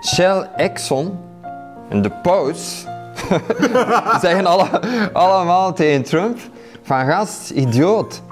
Shell, 0.00 0.48
Exxon 0.56 1.18
en 1.88 2.02
de 2.02 2.10
paus 2.22 2.86
zeggen 4.22 4.46
alle, 4.46 4.66
allemaal 5.12 5.72
tegen 5.72 6.02
Trump 6.02 6.38
van 6.82 7.06
gast, 7.06 7.50
idioot, 7.50 8.22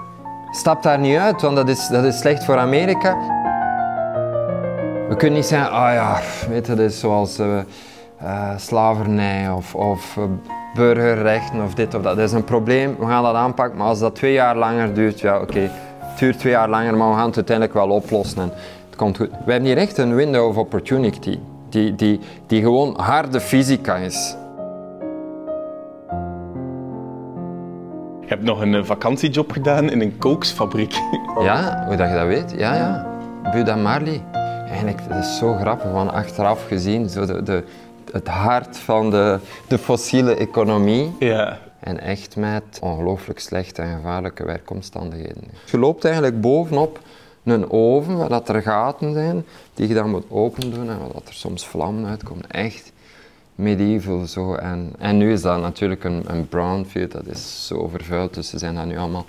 stap 0.50 0.82
daar 0.82 0.98
niet 0.98 1.16
uit, 1.16 1.42
want 1.42 1.56
dat 1.56 1.68
is, 1.68 1.88
dat 1.88 2.04
is 2.04 2.18
slecht 2.18 2.44
voor 2.44 2.56
Amerika. 2.56 3.16
We 5.08 5.14
kunnen 5.16 5.38
niet 5.38 5.46
zeggen, 5.46 5.70
ah 5.70 5.82
oh 5.82 5.92
ja, 5.92 6.20
weet 6.48 6.66
je, 6.66 6.74
dat 6.74 6.84
is 6.84 7.00
zoals 7.00 7.38
uh, 7.38 7.58
uh, 8.22 8.50
slavernij 8.56 9.50
of, 9.50 9.74
of 9.74 10.16
uh, 10.16 10.24
burgerrechten 10.74 11.62
of 11.62 11.74
dit 11.74 11.94
of 11.94 12.02
dat. 12.02 12.16
Dat 12.16 12.26
is 12.28 12.32
een 12.32 12.44
probleem, 12.44 12.96
we 12.98 13.06
gaan 13.06 13.22
dat 13.22 13.34
aanpakken, 13.34 13.78
maar 13.78 13.86
als 13.86 13.98
dat 13.98 14.14
twee 14.14 14.32
jaar 14.32 14.56
langer 14.56 14.94
duurt, 14.94 15.20
ja 15.20 15.40
oké, 15.40 15.70
het 15.98 16.18
duurt 16.18 16.38
twee 16.38 16.52
jaar 16.52 16.68
langer, 16.68 16.96
maar 16.96 17.08
we 17.08 17.14
gaan 17.14 17.26
het 17.26 17.36
uiteindelijk 17.36 17.76
wel 17.76 17.88
oplossen 17.88 18.42
en 18.42 18.52
het 18.86 18.96
komt 18.96 19.16
goed. 19.16 19.30
We 19.44 19.52
hebben 19.52 19.68
hier 19.68 19.78
echt 19.78 19.98
een 19.98 20.14
window 20.14 20.48
of 20.48 20.56
opportunity, 20.56 21.38
die, 21.68 21.94
die, 21.94 22.20
die 22.46 22.62
gewoon 22.62 23.00
harde 23.00 23.40
fysica 23.40 23.96
is. 23.96 24.36
Je 28.20 28.34
hebt 28.34 28.42
nog 28.42 28.60
een 28.60 28.86
vakantiejob 28.86 29.52
gedaan 29.52 29.90
in 29.90 30.00
een 30.00 30.18
kooksfabriek. 30.18 30.94
Ja, 31.38 31.84
hoe 31.86 31.96
dat 31.96 32.08
je 32.08 32.14
dat 32.14 32.26
weet? 32.26 32.54
Ja, 32.56 32.74
ja. 32.74 33.06
Buda 33.52 33.76
Marley. 33.76 34.22
Eigenlijk, 34.66 35.08
dat 35.08 35.18
is 35.18 35.38
zo 35.38 35.54
grappig, 35.54 35.90
van 35.90 36.12
achteraf 36.12 36.66
gezien, 36.66 37.08
zo 37.08 37.26
de, 37.26 37.42
de, 37.42 37.64
het 38.12 38.28
hart 38.28 38.78
van 38.78 39.10
de, 39.10 39.38
de 39.68 39.78
fossiele 39.78 40.34
economie. 40.34 41.12
Ja. 41.18 41.58
En 41.80 42.00
echt 42.00 42.36
met 42.36 42.78
ongelooflijk 42.80 43.38
slechte 43.38 43.82
en 43.82 43.96
gevaarlijke 43.96 44.44
werkomstandigheden. 44.44 45.44
Je 45.64 45.78
loopt 45.78 46.04
eigenlijk 46.04 46.40
bovenop 46.40 47.00
een 47.42 47.70
oven 47.70 48.16
waar 48.16 48.28
dat 48.28 48.48
er 48.48 48.62
gaten 48.62 49.12
zijn, 49.12 49.44
die 49.74 49.88
je 49.88 49.94
dan 49.94 50.10
moet 50.10 50.24
open 50.28 50.70
doen 50.70 50.90
en 50.90 50.98
waar 50.98 51.12
dat 51.12 51.28
er 51.28 51.34
soms 51.34 51.66
vlammen 51.66 52.10
uitkomen. 52.10 52.50
Echt 52.50 52.92
medieval 53.54 54.26
zo. 54.26 54.54
En, 54.54 54.92
en 54.98 55.16
nu 55.16 55.32
is 55.32 55.42
dat 55.42 55.60
natuurlijk 55.60 56.04
een, 56.04 56.22
een 56.26 56.48
brownfield, 56.48 57.12
dat 57.12 57.26
is 57.26 57.66
zo 57.66 57.88
vervuild, 57.88 58.34
dus 58.34 58.48
ze 58.48 58.58
zijn 58.58 58.74
dat 58.74 58.86
nu 58.86 58.98
allemaal 58.98 59.26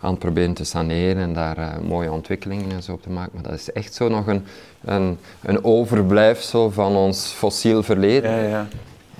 aan 0.00 0.10
het 0.10 0.18
proberen 0.18 0.54
te 0.54 0.64
saneren 0.64 1.22
en 1.22 1.32
daar 1.32 1.58
uh, 1.58 1.78
mooie 1.88 2.12
ontwikkelingen 2.12 2.70
en 2.70 2.82
zo 2.82 2.92
op 2.92 3.02
te 3.02 3.10
maken. 3.10 3.32
Maar 3.34 3.42
dat 3.42 3.52
is 3.52 3.72
echt 3.72 3.94
zo 3.94 4.08
nog 4.08 4.26
een, 4.26 4.44
een, 4.84 5.18
een 5.42 5.64
overblijfsel 5.64 6.70
van 6.70 6.96
ons 6.96 7.26
fossiel 7.26 7.82
verleden. 7.82 8.30
Ja, 8.30 8.48
ja. 8.48 8.66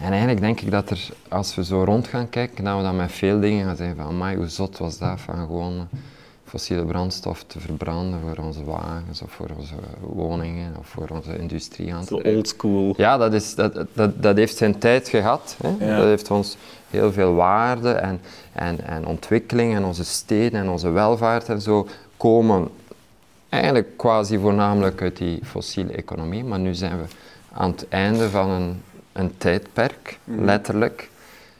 En 0.00 0.10
eigenlijk 0.10 0.40
denk 0.40 0.60
ik 0.60 0.70
dat 0.70 0.90
er, 0.90 1.08
als 1.28 1.54
we 1.54 1.64
zo 1.64 1.84
rond 1.84 2.06
gaan 2.06 2.28
kijken, 2.28 2.64
dat 2.64 2.76
we 2.76 2.82
dan 2.82 2.96
met 2.96 3.12
veel 3.12 3.40
dingen 3.40 3.66
gaan 3.66 3.76
zeggen 3.76 3.96
van, 3.96 4.06
amai, 4.06 4.36
hoe 4.36 4.48
zot 4.48 4.78
was 4.78 4.98
dat 4.98 5.20
van 5.20 5.46
gewoon 5.46 5.88
fossiele 6.46 6.84
brandstof 6.84 7.44
te 7.46 7.60
verbranden 7.60 8.20
voor 8.20 8.44
onze 8.44 8.64
wagens 8.64 9.22
of 9.22 9.32
voor 9.32 9.48
onze 9.58 9.74
woningen 10.00 10.76
of 10.78 10.86
voor 10.86 11.08
onze 11.10 11.38
industrie 11.38 11.94
aan 11.94 12.04
Zo 12.04 12.14
old 12.16 12.48
school. 12.48 12.94
Ja, 12.96 13.16
dat, 13.16 13.32
is, 13.32 13.54
dat, 13.54 13.86
dat, 13.92 14.22
dat 14.22 14.36
heeft 14.36 14.56
zijn 14.56 14.78
tijd 14.78 15.08
gehad. 15.08 15.56
Hè? 15.62 15.86
Ja. 15.86 15.96
Dat 15.96 16.04
heeft 16.06 16.30
ons 16.30 16.56
heel 16.90 17.12
veel 17.12 17.34
waarde 17.34 17.90
en, 17.92 18.20
en, 18.52 18.80
en 18.84 19.06
ontwikkeling 19.06 19.74
en 19.74 19.84
onze 19.84 20.04
steden 20.04 20.60
en 20.60 20.68
onze 20.68 20.90
welvaart 20.90 21.48
en 21.48 21.60
zo 21.60 21.88
komen 22.16 22.68
eigenlijk 23.48 23.96
quasi 23.96 24.38
voornamelijk 24.38 25.02
uit 25.02 25.16
die 25.16 25.40
fossiele 25.44 25.92
economie. 25.92 26.44
Maar 26.44 26.58
nu 26.58 26.74
zijn 26.74 26.98
we 26.98 27.04
aan 27.52 27.70
het 27.70 27.88
einde 27.88 28.30
van 28.30 28.50
een, 28.50 28.82
een 29.12 29.38
tijdperk, 29.38 30.18
Mhm. 30.24 30.44
letterlijk. 30.44 31.10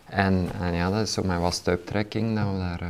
En, 0.05 0.49
en 0.61 0.75
ja, 0.75 0.91
dat 0.91 1.01
is 1.01 1.13
zo 1.13 1.23
mijn 1.25 1.41
was 1.41 1.55
stuiptrekking 1.55 2.37
dat 2.37 2.45
we 2.53 2.59
daar... 2.59 2.81
eh, 2.81 2.89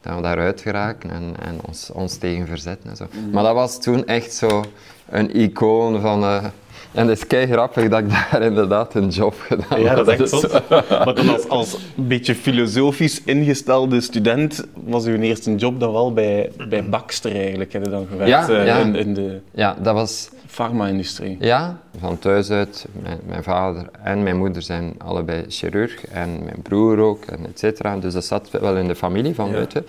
dat 0.00 0.16
we 0.16 0.22
daaruit 0.22 0.60
geraken 0.60 1.10
en, 1.10 1.34
en 1.40 1.58
ons, 1.66 1.90
ons 1.90 2.16
tegen 2.16 2.46
verzetten 2.46 2.90
en 2.90 2.96
zo. 2.96 3.06
Mhm. 3.10 3.30
Maar 3.30 3.42
dat 3.42 3.54
was 3.54 3.80
toen 3.80 4.06
echt 4.06 4.32
zo 4.32 4.64
een 5.08 5.36
icoon 5.36 6.00
van... 6.00 6.52
en 6.92 7.08
het 7.08 7.16
is 7.18 7.26
kei 7.26 7.46
grappig 7.46 7.88
dat 7.88 8.00
ik 8.00 8.10
daar 8.10 8.42
inderdaad 8.42 8.94
een 8.94 9.08
job 9.08 9.34
gedaan 9.40 9.80
Ja, 9.80 9.86
heb. 9.94 9.96
dat 9.96 10.08
is 10.08 10.18
echt 10.20 10.28
zot. 10.28 10.68
Maar 10.90 11.14
dan 11.14 11.28
als, 11.28 11.48
als 11.58 11.72
een 11.96 12.06
beetje 12.08 12.34
filosofisch 12.34 13.22
ingestelde 13.24 14.00
student 14.00 14.64
was 14.74 15.04
uw 15.04 15.16
eerste 15.20 15.54
job 15.54 15.80
dan 15.80 15.92
wel 15.92 16.12
bij, 16.12 16.50
bij 16.68 16.88
Baxter 16.88 17.34
eigenlijk, 17.36 17.72
heb 17.72 17.84
je 17.84 17.90
dan 17.90 18.06
gewerkt 18.10 18.30
Ja, 18.30 18.48
eh, 18.48 18.66
ja. 18.66 18.76
In, 18.78 18.94
in 18.94 19.14
de 19.14 19.40
Ja, 19.50 19.76
dat 19.82 19.94
was... 19.94 20.28
farma-industrie. 20.46 21.36
Ja, 21.40 21.78
van 21.98 22.18
thuis 22.18 22.50
uit. 22.50 22.86
Mijn, 23.02 23.18
mijn 23.26 23.42
vader 23.42 23.84
en 24.02 24.22
mijn 24.22 24.36
moeder 24.36 24.62
zijn 24.62 24.94
allebei 24.98 25.44
chirurg 25.48 26.06
en 26.06 26.44
mijn 26.44 26.62
broer 26.62 26.98
ook 26.98 27.24
en 27.24 27.46
et 27.46 27.58
cetera. 27.58 27.96
Dus 27.96 28.12
dat 28.12 28.24
zat 28.24 28.50
wel 28.50 28.76
in 28.76 28.86
de 28.88 28.94
familie 28.94 29.34
van 29.34 29.46
Ja. 29.46 29.52
buiten. 29.52 29.84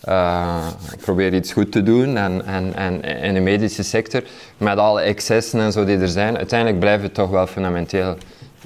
Eh, 0.00 0.66
ik 0.92 0.98
probeer 0.98 1.34
iets 1.34 1.52
goed 1.52 1.72
te 1.72 1.82
doen 1.82 2.16
en, 2.16 2.46
en, 2.46 2.74
en 2.74 3.02
in 3.02 3.34
de 3.34 3.40
medische 3.40 3.82
sector, 3.82 4.22
met 4.56 4.78
alle 4.78 5.00
excessen 5.00 5.60
en 5.60 5.72
zo 5.72 5.84
die 5.84 5.98
er 5.98 6.08
zijn, 6.08 6.36
uiteindelijk 6.36 6.80
blijft 6.80 7.02
het 7.02 7.14
toch 7.14 7.30
wel 7.30 7.46
fundamenteel 7.46 8.16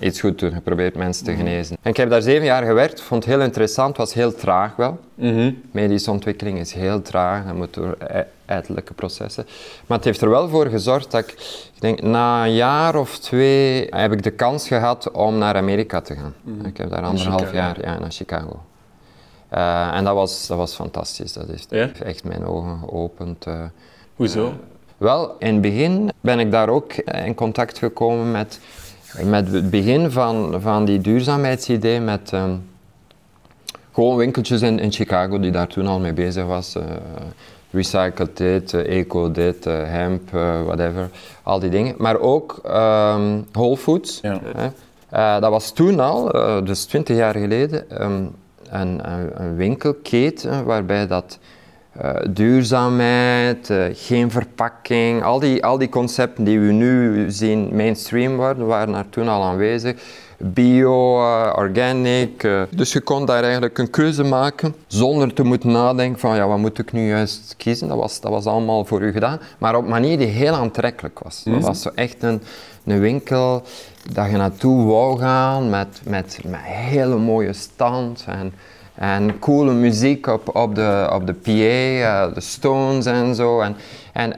iets 0.00 0.20
goed 0.20 0.38
doen. 0.38 0.50
Je 0.50 0.60
probeert 0.60 0.94
mensen 0.94 1.24
te 1.24 1.34
genezen. 1.34 1.76
En 1.82 1.90
ik 1.90 1.96
heb 1.96 2.10
daar 2.10 2.22
zeven 2.22 2.44
jaar 2.44 2.64
gewerkt, 2.64 3.00
vond 3.00 3.24
het 3.24 3.34
heel 3.34 3.42
interessant, 3.42 3.96
was 3.96 4.14
heel 4.14 4.34
traag 4.34 4.76
wel. 4.76 4.98
Mhm. 5.14 5.52
Medische 5.70 6.10
ontwikkeling 6.10 6.58
is 6.58 6.72
heel 6.72 7.02
traag, 7.02 7.44
dat 7.46 7.54
moet 7.54 7.74
door 7.74 7.96
uiterlijke 8.46 8.94
processen. 8.94 9.46
Maar 9.86 9.96
het 9.96 10.06
heeft 10.06 10.20
er 10.20 10.30
wel 10.30 10.48
voor 10.48 10.66
gezorgd 10.66 11.10
dat 11.10 11.20
ik, 11.20 11.30
ik 11.74 11.80
denk, 11.80 12.02
na 12.02 12.44
een 12.44 12.54
jaar 12.54 12.96
of 12.96 13.18
twee 13.18 13.86
heb 13.90 14.12
ik 14.12 14.22
de 14.22 14.30
kans 14.30 14.68
gehad 14.68 15.10
om 15.10 15.38
naar 15.38 15.54
Amerika 15.54 16.00
te 16.00 16.14
gaan. 16.14 16.34
Ik 16.64 16.76
heb 16.76 16.90
daar 16.90 17.02
anderhalf 17.02 17.40
Chicago. 17.40 17.56
jaar 17.56 17.80
ja, 17.80 17.98
naar 17.98 18.12
Chicago. 18.12 18.60
Eh, 19.54 19.96
en 19.96 20.04
dat 20.04 20.14
was, 20.14 20.46
dat 20.46 20.56
was 20.56 20.74
fantastisch, 20.74 21.32
dat 21.32 21.46
heeft 21.48 21.66
Ja? 21.70 21.88
echt 22.04 22.24
mijn 22.24 22.46
ogen 22.46 22.78
geopend. 22.78 23.46
eh. 23.46 23.60
Hoezo? 24.16 24.52
Wel, 24.96 25.36
in 25.38 25.52
het 25.52 25.60
begin 25.60 26.10
ben 26.20 26.38
ik 26.38 26.50
daar 26.50 26.68
ook 26.68 26.92
eh, 26.92 27.26
in 27.26 27.34
contact 27.34 27.78
gekomen 27.78 28.30
met, 28.30 28.60
met 29.24 29.52
het 29.52 29.70
begin 29.70 30.10
van, 30.10 30.60
van 30.60 30.84
die 30.84 31.00
duurzaamheidsidee 31.00 32.00
met 32.00 32.32
ehm, 32.32 32.54
gewoon 33.92 34.16
winkeltjes 34.16 34.62
in, 34.62 34.78
in 34.78 34.92
Chicago 34.92 35.40
die 35.40 35.50
daar 35.50 35.66
toen 35.68 35.86
al 35.86 35.98
mee 36.00 36.12
bezig 36.12 36.44
was. 36.46 36.74
eh 36.74 36.82
recycled 37.70 38.36
dit, 38.36 38.72
eh, 38.74 38.98
eco 38.98 39.30
dit, 39.32 39.66
eh, 39.66 39.74
hemp, 39.84 40.34
eh, 40.34 40.62
whatever, 40.64 41.10
al 41.42 41.58
die 41.58 41.70
dingen. 41.70 41.94
Maar 41.98 42.18
ook 42.20 42.60
ehm, 42.64 43.40
Whole 43.52 43.76
Foods. 43.76 44.18
Ja. 44.22 44.40
Eh, 45.08 45.40
dat 45.40 45.50
was 45.50 45.70
toen 45.72 46.00
al, 46.00 46.30
eh, 46.32 46.64
dus 46.64 46.84
20 46.84 47.16
jaar 47.16 47.34
geleden, 47.34 47.90
ehm, 47.90 48.24
een, 48.70 49.12
een, 49.12 49.42
een 49.42 49.56
winkelketen 49.56 50.64
waarbij 50.64 51.06
dat 51.06 51.38
eh, 51.94 52.14
duurzaamheid, 52.30 53.70
eh, 53.70 53.84
geen 53.92 54.30
verpakking, 54.30 55.22
al 55.22 55.38
die, 55.38 55.64
al 55.64 55.78
die 55.78 55.88
concepten 55.88 56.44
die 56.44 56.60
we 56.60 56.72
nu 56.72 57.24
zien 57.30 57.76
mainstream 57.76 58.36
worden, 58.36 58.66
waren 58.66 58.92
daar 58.92 59.08
toen 59.08 59.28
al 59.28 59.42
aanwezig. 59.42 59.96
Bio, 60.38 61.20
eh, 61.20 61.52
organic. 61.56 62.48
Dus 62.70 62.92
je 62.92 63.00
kon 63.00 63.26
daar 63.26 63.42
eigenlijk 63.42 63.78
een 63.78 63.90
keuze 63.90 64.22
maken 64.22 64.74
zonder 64.86 65.34
te 65.34 65.42
moeten 65.42 65.70
nadenken 65.70 66.20
van 66.20 66.36
ja, 66.36 66.46
wat 66.46 66.58
moet 66.58 66.78
ik 66.78 66.92
nu 66.92 67.08
juist 67.08 67.54
kiezen. 67.56 67.88
Dat 67.88 67.98
was, 67.98 68.20
dat 68.20 68.30
was 68.30 68.46
allemaal 68.46 68.84
voor 68.84 69.02
u 69.02 69.12
gedaan, 69.12 69.40
maar 69.58 69.76
op 69.76 69.84
een 69.84 69.90
manier 69.90 70.18
die 70.18 70.26
heel 70.26 70.54
aantrekkelijk 70.54 71.18
was. 71.18 71.42
Dat 71.44 71.62
was 71.62 71.82
zo 71.82 71.90
echt 71.94 72.22
een, 72.22 72.42
een 72.84 73.00
winkel 73.00 73.62
dat 74.12 74.30
je 74.30 74.36
naartoe 74.36 74.86
wou 74.86 75.18
gaan 75.18 75.70
met, 75.70 76.00
met, 76.04 76.38
met 76.44 76.60
hele 76.62 77.16
mooie 77.16 77.52
stand 77.52 78.24
en, 78.28 78.52
en 78.94 79.38
coole 79.38 79.72
muziek 79.72 80.26
op, 80.26 80.56
op, 80.56 80.74
de, 80.74 81.08
op 81.12 81.26
de 81.26 81.32
PA, 81.32 81.50
eh, 81.50 82.34
de 82.34 82.40
Stones 82.40 83.06
en 83.06 83.34
zo. 83.34 83.60
En, 83.60 83.76
en 84.12 84.36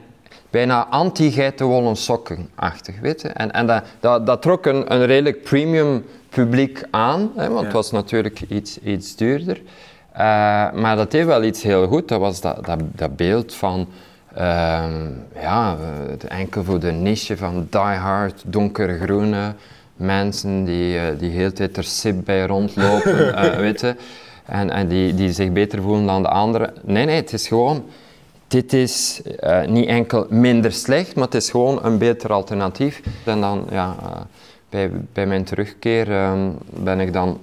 bijna 0.50 0.86
anti-geitenwolle 0.86 1.94
sokken-achtig, 1.94 3.00
weet 3.00 3.20
je. 3.20 3.28
En, 3.28 3.52
en 3.52 3.66
dat, 3.66 3.84
dat, 4.00 4.26
dat 4.26 4.42
trok 4.42 4.66
een, 4.66 4.92
een 4.94 5.06
redelijk 5.06 5.42
premium 5.42 6.04
publiek 6.28 6.82
aan, 6.90 7.30
hè, 7.36 7.48
want 7.48 7.64
het 7.64 7.72
was 7.72 7.90
natuurlijk 7.90 8.40
iets, 8.48 8.78
iets 8.78 9.16
duurder. 9.16 9.62
Eh, 10.12 10.22
maar 10.72 10.96
dat 10.96 11.10
deed 11.10 11.26
wel 11.26 11.42
iets 11.42 11.62
heel 11.62 11.86
goed, 11.86 12.08
dat 12.08 12.20
was 12.20 12.40
dat, 12.40 12.64
dat, 12.64 12.78
dat 12.82 13.16
beeld 13.16 13.54
van... 13.54 13.88
ehm, 14.36 15.08
ja, 15.40 15.76
het 16.08 16.24
enkel 16.24 16.64
voor 16.64 16.80
de 16.80 16.92
niche 16.92 17.36
van 17.36 17.66
die-hard, 17.70 18.42
donkergroene 18.46 19.54
mensen 19.96 20.64
die, 20.64 20.98
eh, 20.98 21.18
die 21.18 21.30
heel 21.30 21.52
tijd 21.52 21.76
er 21.76 21.84
sip 21.84 22.24
bij 22.24 22.46
rondlopen, 22.46 23.34
eh, 23.36 23.56
weet 23.56 23.80
je. 23.80 23.96
En, 24.44 24.70
en 24.70 24.88
die, 24.88 25.14
die 25.14 25.32
zich 25.32 25.52
beter 25.52 25.82
voelen 25.82 26.06
dan 26.06 26.22
de 26.22 26.28
anderen. 26.28 26.72
Nee, 26.82 27.04
nee, 27.04 27.16
het 27.16 27.32
is 27.32 27.48
gewoon... 27.48 27.84
Dit 28.48 28.72
is 28.72 29.22
eh, 29.22 29.66
niet 29.66 29.86
enkel 29.86 30.26
minder 30.30 30.72
slecht, 30.72 31.14
maar 31.14 31.24
het 31.24 31.34
is 31.34 31.50
gewoon 31.50 31.84
een 31.84 31.98
beter 31.98 32.32
alternatief. 32.32 33.02
En 33.24 33.40
dan, 33.40 33.66
ja, 33.70 33.96
bij, 34.68 34.90
bij 35.12 35.26
mijn 35.26 35.44
terugkeer 35.44 36.12
ehm, 36.12 36.50
ben 36.70 37.00
ik 37.00 37.12
dan 37.12 37.40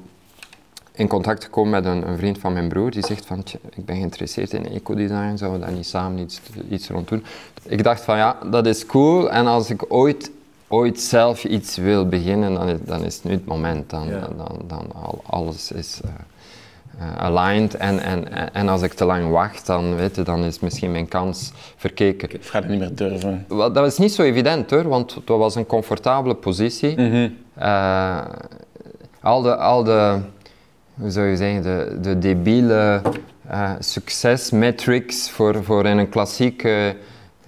in 0.95 1.07
contact 1.07 1.43
gekomen 1.43 1.71
met 1.71 1.85
een, 1.85 2.07
een 2.07 2.17
vriend 2.17 2.37
van 2.37 2.53
mijn 2.53 2.67
broer. 2.67 2.91
Die 2.91 3.05
zegt 3.05 3.25
van, 3.25 3.43
"Tja, 3.43 3.57
ik 3.75 3.85
ben 3.85 3.95
geïnteresseerd 3.95 4.53
in 4.53 4.65
ecodesign, 4.69 5.35
zouden 5.37 5.59
we 5.59 5.65
daar 5.65 5.75
niet 5.75 5.85
samen 5.87 6.19
iets, 6.19 6.41
iets 6.69 6.89
rond 6.89 7.07
doen? 7.07 7.23
Ik 7.63 7.83
dacht 7.83 8.01
van, 8.03 8.17
ja, 8.17 8.37
dat 8.51 8.65
is 8.65 8.85
cool. 8.85 9.31
En 9.31 9.47
als 9.47 9.69
ik 9.69 9.85
ooit, 9.87 10.31
ooit 10.67 10.99
zelf 10.99 11.43
iets 11.45 11.77
wil 11.77 12.07
beginnen, 12.07 12.53
dan 12.53 12.67
is, 12.69 12.77
dan 12.85 13.03
is 13.03 13.15
het 13.15 13.23
nu 13.23 13.31
het 13.31 13.45
moment. 13.45 13.89
Dan, 13.89 14.07
Ja. 14.07 14.19
dan, 14.37 14.57
dan, 14.67 14.85
al- 14.93 15.21
alles 15.25 15.71
is... 15.71 15.99
eh, 16.03 16.09
eh, 16.99 17.17
aligned. 17.17 17.75
En, 17.75 17.99
en, 17.99 18.53
en 18.53 18.69
als 18.69 18.81
ik 18.81 18.93
te 18.93 19.05
lang 19.05 19.29
wacht, 19.29 19.65
dan, 19.65 19.95
weet 19.95 20.15
je, 20.15 20.21
dan 20.21 20.43
is 20.43 20.59
misschien 20.59 20.91
mijn 20.91 21.07
kans 21.07 21.51
verkeken. 21.75 22.29
Ik 22.33 22.45
ga 22.45 22.59
het 22.59 22.69
niet 22.69 22.79
meer 22.79 22.95
durven. 22.95 23.45
Dat 23.47 23.73
was 23.75 23.97
niet 23.97 24.13
zo 24.13 24.21
evident 24.23 24.69
hoor, 24.69 24.87
want 24.87 25.13
het 25.13 25.27
was 25.27 25.55
een 25.55 25.65
comfortabele 25.65 26.35
positie. 26.35 26.95
Eh, 27.53 28.17
al, 29.21 29.41
de, 29.41 29.55
al 29.55 29.83
de, 29.83 30.19
hoe 30.99 31.09
zou 31.09 31.27
je 31.27 31.37
zeggen, 31.37 31.61
de, 31.61 31.97
de 32.01 32.19
debiele 32.19 33.01
eh, 33.47 33.71
succesmetrics 33.79 35.29
voor, 35.29 35.63
voor 35.63 35.85
in 35.85 35.97
een 35.97 36.09
klassieke 36.09 36.95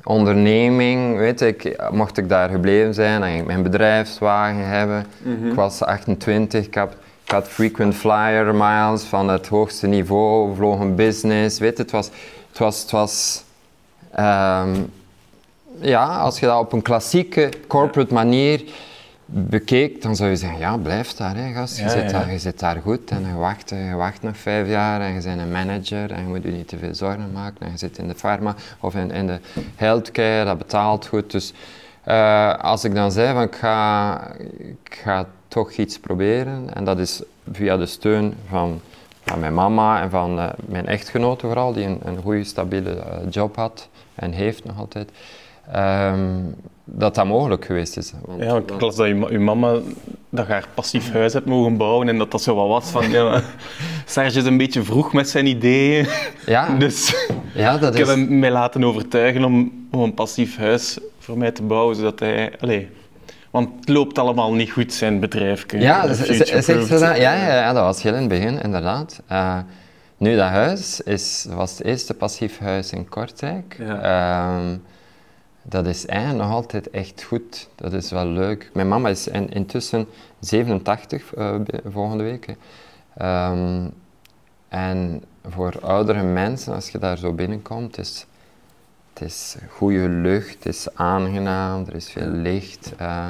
onderneming, 0.03 1.17
weet 1.17 1.41
ik, 1.41 1.89
mocht 1.91 2.17
ik 2.17 2.29
daar 2.29 2.49
gebleven 2.49 2.93
zijn, 2.93 3.19
dan 3.19 3.29
ging 3.29 3.41
ik 3.41 3.47
mijn 3.47 3.63
bedrijfswagen 3.63 4.67
hebben. 4.67 5.05
Ik 5.43 5.53
was 5.53 5.81
28, 5.81 6.65
ik 6.65 6.75
had, 6.75 6.93
ik 7.23 7.31
had 7.31 7.47
frequent 7.47 7.95
flyer 7.95 8.55
miles 8.55 9.03
van 9.03 9.27
het 9.29 9.47
hoogste 9.47 9.87
niveau, 9.87 10.55
vloog 10.55 10.79
een 10.79 10.95
business, 10.95 11.59
weet 11.59 11.77
het 11.77 11.91
was, 11.91 12.09
het 12.49 12.57
was, 12.57 12.81
het 12.81 12.91
was 12.91 13.43
ehm, 14.11 14.75
ja, 15.79 16.19
als 16.19 16.39
je 16.39 16.45
dat 16.45 16.59
op 16.59 16.73
een 16.73 16.81
klassieke 16.81 17.49
corporate 17.67 18.13
manier 18.13 18.63
bekeek, 19.25 20.01
dan 20.01 20.15
zou 20.15 20.29
je 20.29 20.35
zeggen, 20.35 20.59
ja, 20.59 20.77
blijf 20.77 21.13
daar, 21.13 21.35
hè, 21.35 21.53
gast. 21.53 21.77
Je, 21.77 21.83
Ja, 21.83 21.89
zit 21.89 22.01
ja. 22.01 22.19
Daar, 22.19 22.31
je 22.31 22.39
zit 22.39 22.59
daar 22.59 22.81
goed 22.81 23.11
en 23.11 23.25
je 23.25 23.33
wacht, 23.33 23.69
je 23.69 23.95
wacht 23.95 24.21
nog 24.21 24.37
vijf 24.37 24.67
jaar 24.67 25.01
en 25.01 25.13
je 25.13 25.21
bent 25.21 25.41
een 25.41 25.51
manager 25.51 26.11
en 26.11 26.21
je 26.21 26.27
moet 26.27 26.43
je 26.43 26.51
niet 26.51 26.67
te 26.67 26.77
veel 26.77 26.95
zorgen 26.95 27.31
maken. 27.31 27.65
En 27.65 27.71
je 27.71 27.77
zit 27.77 27.97
in 27.97 28.07
de 28.07 28.15
pharma 28.15 28.55
of 28.79 28.95
in, 28.95 29.11
in 29.11 29.27
de 29.27 29.39
healthcare, 29.75 30.45
dat 30.45 30.57
betaalt 30.57 31.07
goed. 31.07 31.31
Dus 31.31 31.53
eh, 32.03 32.53
als 32.53 32.83
ik 32.83 32.95
dan 32.95 33.11
zei 33.11 33.33
van 33.33 33.43
ik 33.43 33.55
ga, 33.55 34.21
ik 34.57 34.99
ga 35.03 35.25
toch 35.47 35.71
iets 35.71 35.99
proberen, 35.99 36.73
en 36.73 36.83
dat 36.83 36.99
is 36.99 37.21
via 37.51 37.77
de 37.77 37.85
steun 37.85 38.33
van, 38.49 38.81
van 39.21 39.39
mijn 39.39 39.53
mama 39.53 40.01
en 40.01 40.09
van 40.09 40.39
eh, 40.39 40.49
mijn 40.65 40.87
echtgenote 40.87 41.45
vooral, 41.45 41.73
die 41.73 41.85
een, 41.85 41.99
een 42.03 42.21
goede, 42.21 42.43
stabiele 42.43 42.95
eh, 42.95 43.17
job 43.29 43.55
had 43.55 43.89
en 44.15 44.31
heeft 44.31 44.65
nog 44.65 44.79
altijd, 44.79 45.11
ehm, 45.71 46.39
dat 46.85 47.15
dat 47.15 47.25
mogelijk 47.25 47.65
geweest 47.65 47.97
is. 47.97 48.13
Want 48.25 48.43
Ja, 48.43 48.55
ik 48.55 48.81
las 48.81 48.95
dat 48.95 49.07
je, 49.07 49.15
ma- 49.15 49.29
je 49.29 49.39
mama 49.39 49.79
dat 50.29 50.45
je 50.47 50.51
haar 50.51 50.67
passief 50.73 51.11
huis 51.11 51.33
hebt 51.33 51.45
mogen 51.45 51.77
bouwen 51.77 52.09
en 52.09 52.17
dat 52.17 52.31
dat 52.31 52.41
zo 52.41 52.55
wat 52.55 52.67
was 52.67 52.89
van, 52.91 53.09
ja, 53.11 53.41
Serge 54.05 54.37
is 54.39 54.45
een 54.45 54.57
beetje 54.57 54.83
vroeg 54.83 55.13
met 55.13 55.29
zijn 55.29 55.45
ideeën, 55.45 56.07
ja, 56.45 56.75
dus 56.79 57.27
ja, 57.53 57.77
dat 57.77 57.93
ik 57.93 57.97
heb 58.05 58.07
hem 58.07 58.39
mij 58.39 58.51
laten 58.51 58.83
overtuigen 58.83 59.43
om, 59.43 59.87
om 59.91 60.01
een 60.01 60.13
passief 60.13 60.57
huis 60.57 60.97
voor 61.19 61.37
mij 61.37 61.51
te 61.51 61.63
bouwen, 61.63 61.95
zodat 61.95 62.19
hij, 62.19 62.53
allee, 62.59 62.89
want 63.51 63.69
het 63.79 63.89
loopt 63.89 64.17
allemaal 64.19 64.53
niet 64.53 64.71
goed, 64.71 64.93
zijn 64.93 65.19
bedrijf. 65.19 65.65
Ja, 65.67 66.13
zegt 66.13 66.47
ze 66.67 66.87
dat? 66.87 66.99
Ja, 66.99 67.15
ja, 67.15 67.45
ja, 67.55 67.73
dat 67.73 67.83
was 67.83 68.01
heel 68.01 68.13
in 68.13 68.19
het 68.19 68.27
begin, 68.29 68.61
inderdaad. 68.61 69.21
Eh, 69.27 69.57
nu, 70.17 70.35
dat 70.35 70.49
huis 70.49 71.01
is, 71.01 71.45
was 71.49 71.71
het 71.77 71.83
eerste 71.87 72.13
passief 72.13 72.59
huis 72.59 72.91
in 72.91 73.09
Kortrijk. 73.09 73.77
Ehm, 74.01 74.75
dat 75.69 75.87
is 75.87 76.05
eigenlijk 76.05 76.43
nog 76.43 76.51
altijd 76.55 76.89
echt 76.89 77.23
goed. 77.23 77.69
Dat 77.75 77.93
is 77.93 78.11
wel 78.11 78.25
leuk. 78.25 78.69
Mijn 78.73 78.87
mama 78.87 79.09
is 79.09 79.27
in- 79.27 79.49
intussen 79.49 80.07
87 80.39 81.33
eh, 81.33 81.55
volgende 81.89 82.23
week. 82.23 82.55
Ehm, 83.17 83.87
en 84.67 85.23
voor 85.49 85.73
oudere 85.81 86.23
mensen, 86.23 86.73
als 86.73 86.89
je 86.89 86.97
daar 86.97 87.17
zo 87.17 87.33
binnenkomt, 87.33 87.97
is 87.97 88.25
het 89.13 89.23
is 89.23 89.55
goede 89.69 90.09
lucht, 90.09 90.53
het 90.53 90.65
is 90.65 90.87
aangenaam, 90.95 91.85
er 91.87 91.95
is 91.95 92.09
veel 92.11 92.27
licht. 92.27 92.93
eh, 92.97 93.27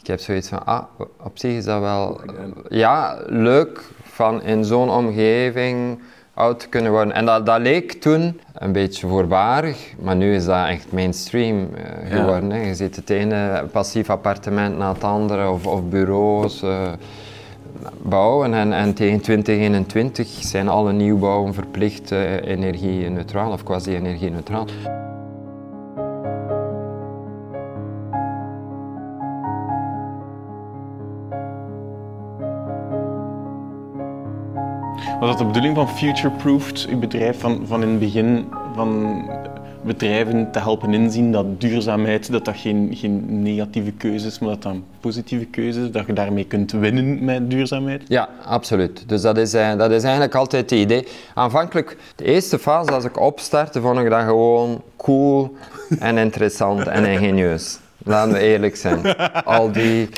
ik 0.00 0.06
heb 0.06 0.20
zoiets 0.20 0.48
van, 0.48 0.66
ah, 0.66 0.82
op 1.22 1.38
zich 1.38 1.52
is 1.56 1.64
dat 1.64 1.80
wel 1.80 2.20
ja, 2.68 3.22
leuk 3.26 3.84
van 4.02 4.42
in 4.42 4.64
zo'n 4.64 4.90
omgeving 4.90 6.00
oud 6.38 6.68
kunnen 6.68 6.92
worden. 6.92 7.14
En 7.14 7.24
dat, 7.26 7.46
dat 7.46 7.60
leek 7.60 7.92
toen 7.92 8.40
een 8.54 8.72
beetje 8.72 9.06
voorbarig, 9.06 9.92
maar 10.00 10.16
nu 10.16 10.34
is 10.34 10.44
dat 10.44 10.66
echt 10.66 10.92
mainstream 10.92 11.68
eh, 11.74 12.10
Ja. 12.10 12.16
geworden. 12.16 12.50
Hè. 12.50 12.66
Je 12.66 12.74
ziet 12.74 12.96
het 12.96 13.10
ene 13.10 13.64
passief 13.72 14.10
appartement 14.10 14.78
na 14.78 14.92
het 14.92 15.04
andere 15.04 15.50
of, 15.50 15.66
of 15.66 15.82
bureaus. 15.82 16.62
eh, 16.62 16.92
bouwen 18.02 18.54
en, 18.54 18.72
en 18.72 18.94
tegen 18.94 19.20
2021 19.20 20.28
zijn 20.28 20.68
alle 20.68 20.92
nieuwbouwen 20.92 21.54
verplicht 21.54 22.12
eh, 22.12 22.44
energie-neutraal 22.44 23.52
of 23.52 23.62
quasi-energie-neutraal. 23.62 24.66
Was 35.20 35.28
dat 35.28 35.38
de 35.38 35.44
bedoeling 35.44 35.74
van 35.74 35.88
Futureproofed, 35.88 36.86
uw 36.90 36.98
bedrijf, 36.98 37.40
van, 37.40 37.62
van 37.66 37.82
in 37.82 37.88
het 37.88 37.98
begin 37.98 38.48
van 38.74 39.22
bedrijven 39.82 40.52
te 40.52 40.58
helpen 40.58 40.94
inzien 40.94 41.32
dat 41.32 41.60
duurzaamheid 41.60 42.32
dat 42.32 42.44
dat 42.44 42.56
geen, 42.56 42.90
geen 42.94 43.42
negatieve 43.42 43.90
keuze 43.90 44.26
is, 44.26 44.38
maar 44.38 44.48
dat 44.48 44.62
dat 44.62 44.72
een 44.72 44.84
positieve 45.00 45.44
keuze 45.44 45.80
is, 45.80 45.90
dat 45.90 46.06
je 46.06 46.12
daarmee 46.12 46.44
kunt 46.44 46.72
winnen 46.72 47.24
met 47.24 47.50
duurzaamheid? 47.50 48.02
Ja, 48.08 48.28
absoluut. 48.44 49.08
Dus 49.08 49.22
dat 49.22 49.36
is, 49.36 49.54
eh, 49.54 49.76
dat 49.76 49.90
is 49.90 50.02
eigenlijk 50.02 50.34
altijd 50.34 50.70
het 50.70 50.80
idee. 50.80 51.06
Aanvankelijk, 51.34 51.96
de 52.16 52.24
eerste 52.24 52.58
fase 52.58 52.92
als 52.92 53.04
ik 53.04 53.20
opstartte, 53.20 53.80
vond 53.80 53.98
ik 53.98 54.10
dat 54.10 54.22
gewoon 54.22 54.82
cool 54.96 55.56
en 55.98 56.18
interessant 56.18 56.86
en 56.86 57.04
ingenieus. 57.12 57.78
Laten 58.04 58.32
we 58.32 58.38
eerlijk 58.38 58.76
zijn. 58.76 59.16
Al 59.44 59.72
die 59.72 60.08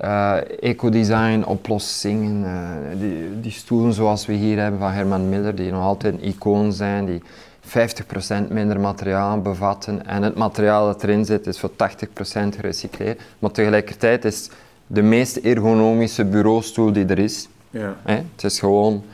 eh 0.00 0.36
ecodesign 0.60 1.42
oplossingen, 1.46 2.44
eh, 2.44 2.98
die, 2.98 3.40
die 3.40 3.52
stoelen 3.52 3.92
zoals 3.92 4.26
we 4.26 4.32
hier 4.32 4.58
hebben 4.58 4.80
van 4.80 4.90
Herman 4.90 5.28
Miller, 5.28 5.54
die 5.54 5.70
nog 5.70 5.82
altijd 5.82 6.14
een 6.14 6.24
icoon 6.24 6.72
zijn, 6.72 7.06
die 7.06 7.22
50% 7.60 8.48
minder 8.48 8.80
materiaal 8.80 9.40
bevatten 9.40 10.06
en 10.06 10.22
het 10.22 10.34
materiaal 10.34 10.86
dat 10.86 11.02
erin 11.02 11.24
zit 11.24 11.46
is 11.46 11.60
voor 11.60 11.70
80% 11.70 12.56
gerecycleerd. 12.56 13.20
Maar 13.38 13.50
tegelijkertijd 13.50 14.24
is 14.24 14.36
het 14.36 14.50
de 14.86 15.02
meest 15.02 15.36
ergonomische 15.36 16.24
bureaustoel 16.24 16.92
die 16.92 17.06
er 17.06 17.18
is. 17.18 17.48
Ja. 17.70 17.96
Het 18.02 18.44
is 18.44 18.58
gewoon 18.58 19.04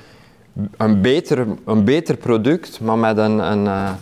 een 0.77 1.01
beter, 1.01 1.47
een 1.65 1.85
beter 1.85 2.17
product, 2.17 2.81
maar 2.81 2.99
met 2.99 3.17
een, 3.17 3.39
een, 3.53 3.67
eh, 3.67 3.93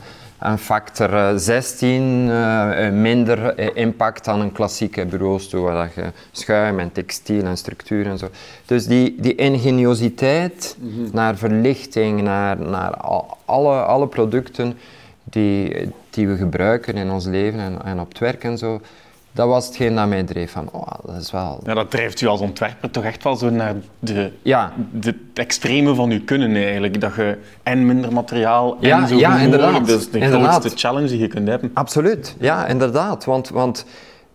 een 0.41 0.59
factor 0.59 1.15
eh, 1.15 1.37
16 1.37 2.27
eh, 2.31 2.87
eh, 2.87 2.93
minder 2.93 3.55
eh, 3.55 3.69
impact 3.75 4.25
dan 4.25 4.41
een 4.41 4.53
klassieke 4.53 5.07
bureaustoel, 5.07 5.63
waar 5.63 5.91
je 5.95 6.05
schuim 6.33 6.79
en 6.79 6.93
textiel 6.93 7.45
en 7.45 7.57
structuur 7.57 8.07
en 8.07 8.19
zo. 8.19 8.29
Dus 8.67 8.87
die, 8.87 9.15
die 9.21 9.35
ingeniositeit 9.35 10.77
naar 11.13 11.37
verlichting, 11.37 12.23
naar, 12.23 12.59
naar 12.61 12.97
al- 12.97 13.37
alle, 13.45 13.83
alle 13.83 14.07
producten 14.07 14.79
die, 15.25 15.91
die 16.11 16.29
we 16.29 16.37
gebruiken 16.37 16.95
in 16.95 17.11
ons 17.11 17.25
leven 17.27 17.61
en, 17.61 17.79
en 17.85 18.01
op 18.01 18.09
het 18.09 18.19
werk 18.19 18.45
en 18.45 18.59
zo, 18.59 18.81
dat 19.39 19.49
was 19.49 19.67
hetgeen 19.67 19.95
dat 19.95 20.09
mij 20.09 20.23
dreef 20.23 20.51
van, 20.51 20.69
oh, 20.73 20.89
dat 21.05 21.17
is 21.17 21.31
wel... 21.31 21.61
Ja, 21.65 21.75
dat 21.75 21.91
drijft 21.91 22.21
u 22.21 22.27
als 22.27 22.41
ontwerper 22.41 22.91
toch 22.91 23.05
echt 23.05 23.25
wel 23.25 23.37
zo 23.37 23.51
naar 23.51 23.75
de, 23.99 24.33
Ja, 24.43 24.73
de 24.93 25.09
het 25.09 25.39
extreme 25.39 25.95
van 25.95 26.11
uw 26.11 26.25
kunnen 26.25 26.57
eigenlijk. 26.57 27.01
Dat 27.01 27.15
je 27.15 27.39
en 27.63 27.87
minder 27.87 28.13
materiaal 28.13 28.77
Ja, 28.81 29.01
en 29.01 29.09
zo 29.09 29.17
ja, 29.17 29.39
inderdaad. 29.39 29.87
Dat 29.87 29.99
is 29.99 30.11
de 30.11 30.19
Inderdaad. 30.19 30.61
grootste 30.61 30.79
challenge 30.79 31.09
die 31.09 31.19
je 31.19 31.29
kunt 31.29 31.49
hebben. 31.49 31.71
Absoluut, 31.75 32.37
ja, 32.39 32.67
inderdaad. 32.67 33.25
Want, 33.25 33.49
want 33.49 33.85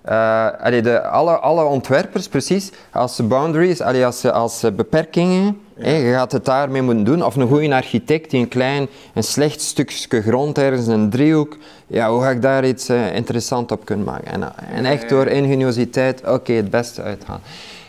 eh, 0.04 0.48
allee, 0.62 0.82
de, 0.82 1.02
alle, 1.02 1.38
alle 1.38 1.64
ontwerpers, 1.64 2.28
precies, 2.28 2.72
als 2.92 3.16
ze 3.16 3.24
boundaries, 3.24 3.82
allee, 3.82 4.06
als, 4.06 4.26
als 4.26 4.66
beperkingen, 4.76 5.62
je 5.76 6.12
gaat 6.14 6.32
het 6.32 6.46
daarmee 6.46 6.82
moeten 6.82 7.04
doen. 7.04 7.26
Of 7.26 7.36
een 7.36 7.48
goede 7.48 7.76
architect 7.76 8.30
die 8.30 8.40
een 8.40 8.48
klein, 8.48 8.88
een 9.14 9.24
slecht 9.24 9.62
stukje 9.62 10.22
grond 10.22 10.58
ergens, 10.58 10.88
een 10.88 11.10
driehoek, 11.10 11.58
ja, 11.88 12.10
hoe 12.10 12.22
ga 12.22 12.30
ik 12.30 12.42
daar 12.42 12.66
iets 12.66 12.90
eh, 12.90 13.16
interessant 13.16 13.72
op 13.72 13.86
kunnen 13.86 14.06
maken? 14.06 14.32
En, 14.32 14.58
en 14.74 14.86
echt 14.86 15.10
door 15.10 15.28
ingeniositeit, 15.28 16.28
oké, 16.28 16.54
het 16.54 16.70
beste 16.70 17.02
uithalen. 17.02 17.42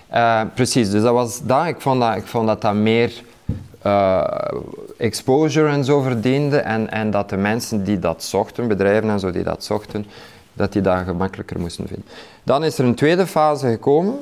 Eh, 0.08 0.40
precies, 0.54 0.90
dus 0.90 1.02
dat 1.02 1.12
was 1.12 1.42
dat. 1.42 1.66
Ik 1.66 1.80
vond 1.80 2.00
dat, 2.00 2.16
ik 2.16 2.26
vond 2.26 2.46
dat, 2.46 2.60
dat 2.60 2.74
meer 2.74 3.12
eh, 3.82 4.24
exposure 4.96 5.68
en 5.68 5.84
zo 5.84 6.00
verdiende 6.00 6.58
en, 6.58 6.90
en 6.90 7.10
dat 7.10 7.28
de 7.28 7.36
mensen 7.36 7.84
die 7.84 7.98
dat 7.98 8.22
zochten, 8.22 8.68
bedrijven 8.68 9.10
en 9.10 9.20
zo 9.20 9.30
die 9.30 9.42
dat 9.42 9.64
zochten, 9.64 10.06
dat 10.54 10.72
die 10.72 10.82
dat 10.82 10.98
gemakkelijker 11.04 11.60
moesten 11.60 11.86
vinden. 11.86 12.06
Dan 12.42 12.64
is 12.64 12.78
er 12.78 12.84
een 12.84 12.94
tweede 12.94 13.26
fase 13.26 13.68
gekomen, 13.68 14.14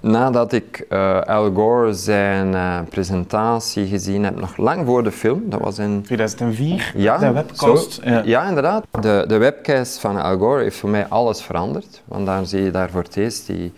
nadat 0.00 0.52
ik 0.52 0.86
eh, 0.88 1.20
Al 1.20 1.52
Gore 1.52 1.92
zijn 1.92 2.54
eh, 2.54 2.78
presentatie 2.90 3.86
gezien 3.86 4.24
heb, 4.24 4.40
nog 4.40 4.56
lang 4.56 4.86
voor 4.86 5.02
de 5.02 5.12
film, 5.12 5.42
dat 5.50 5.60
was 5.60 5.78
in 5.78 6.02
2004, 6.02 6.92
ja, 6.96 7.18
de 7.18 7.32
webcast. 7.32 7.92
zo. 7.92 8.08
Ja. 8.10 8.22
Ja. 8.24 8.48
inderdaad. 8.48 8.84
De, 9.00 9.24
de 9.28 9.36
webcast 9.36 9.98
van 9.98 10.16
Al 10.16 10.38
Gore 10.38 10.62
heeft 10.62 10.76
voor 10.76 10.90
mij 10.90 11.06
alles 11.06 11.42
veranderd. 11.42 12.02
Want 12.04 12.26
daar 12.26 12.46
zie 12.46 12.62
je 12.62 12.70
daar 12.70 12.90
voor 12.90 13.02
het 13.02 13.16
eerst 13.16 13.46
die, 13.46 13.72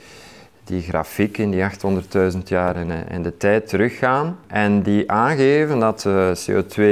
die 0.65 0.83
grafieken 0.83 1.51
die 1.51 1.65
800.000 2.33 2.39
jaar 2.45 2.77
in, 2.77 2.91
in 3.11 3.23
de 3.23 3.37
tijd 3.37 3.69
teruggaan. 3.69 4.39
En 4.47 4.83
die 4.83 5.11
aangeven 5.11 5.79
dat 5.79 6.05
eh, 6.07 6.31
CO2 6.35 6.83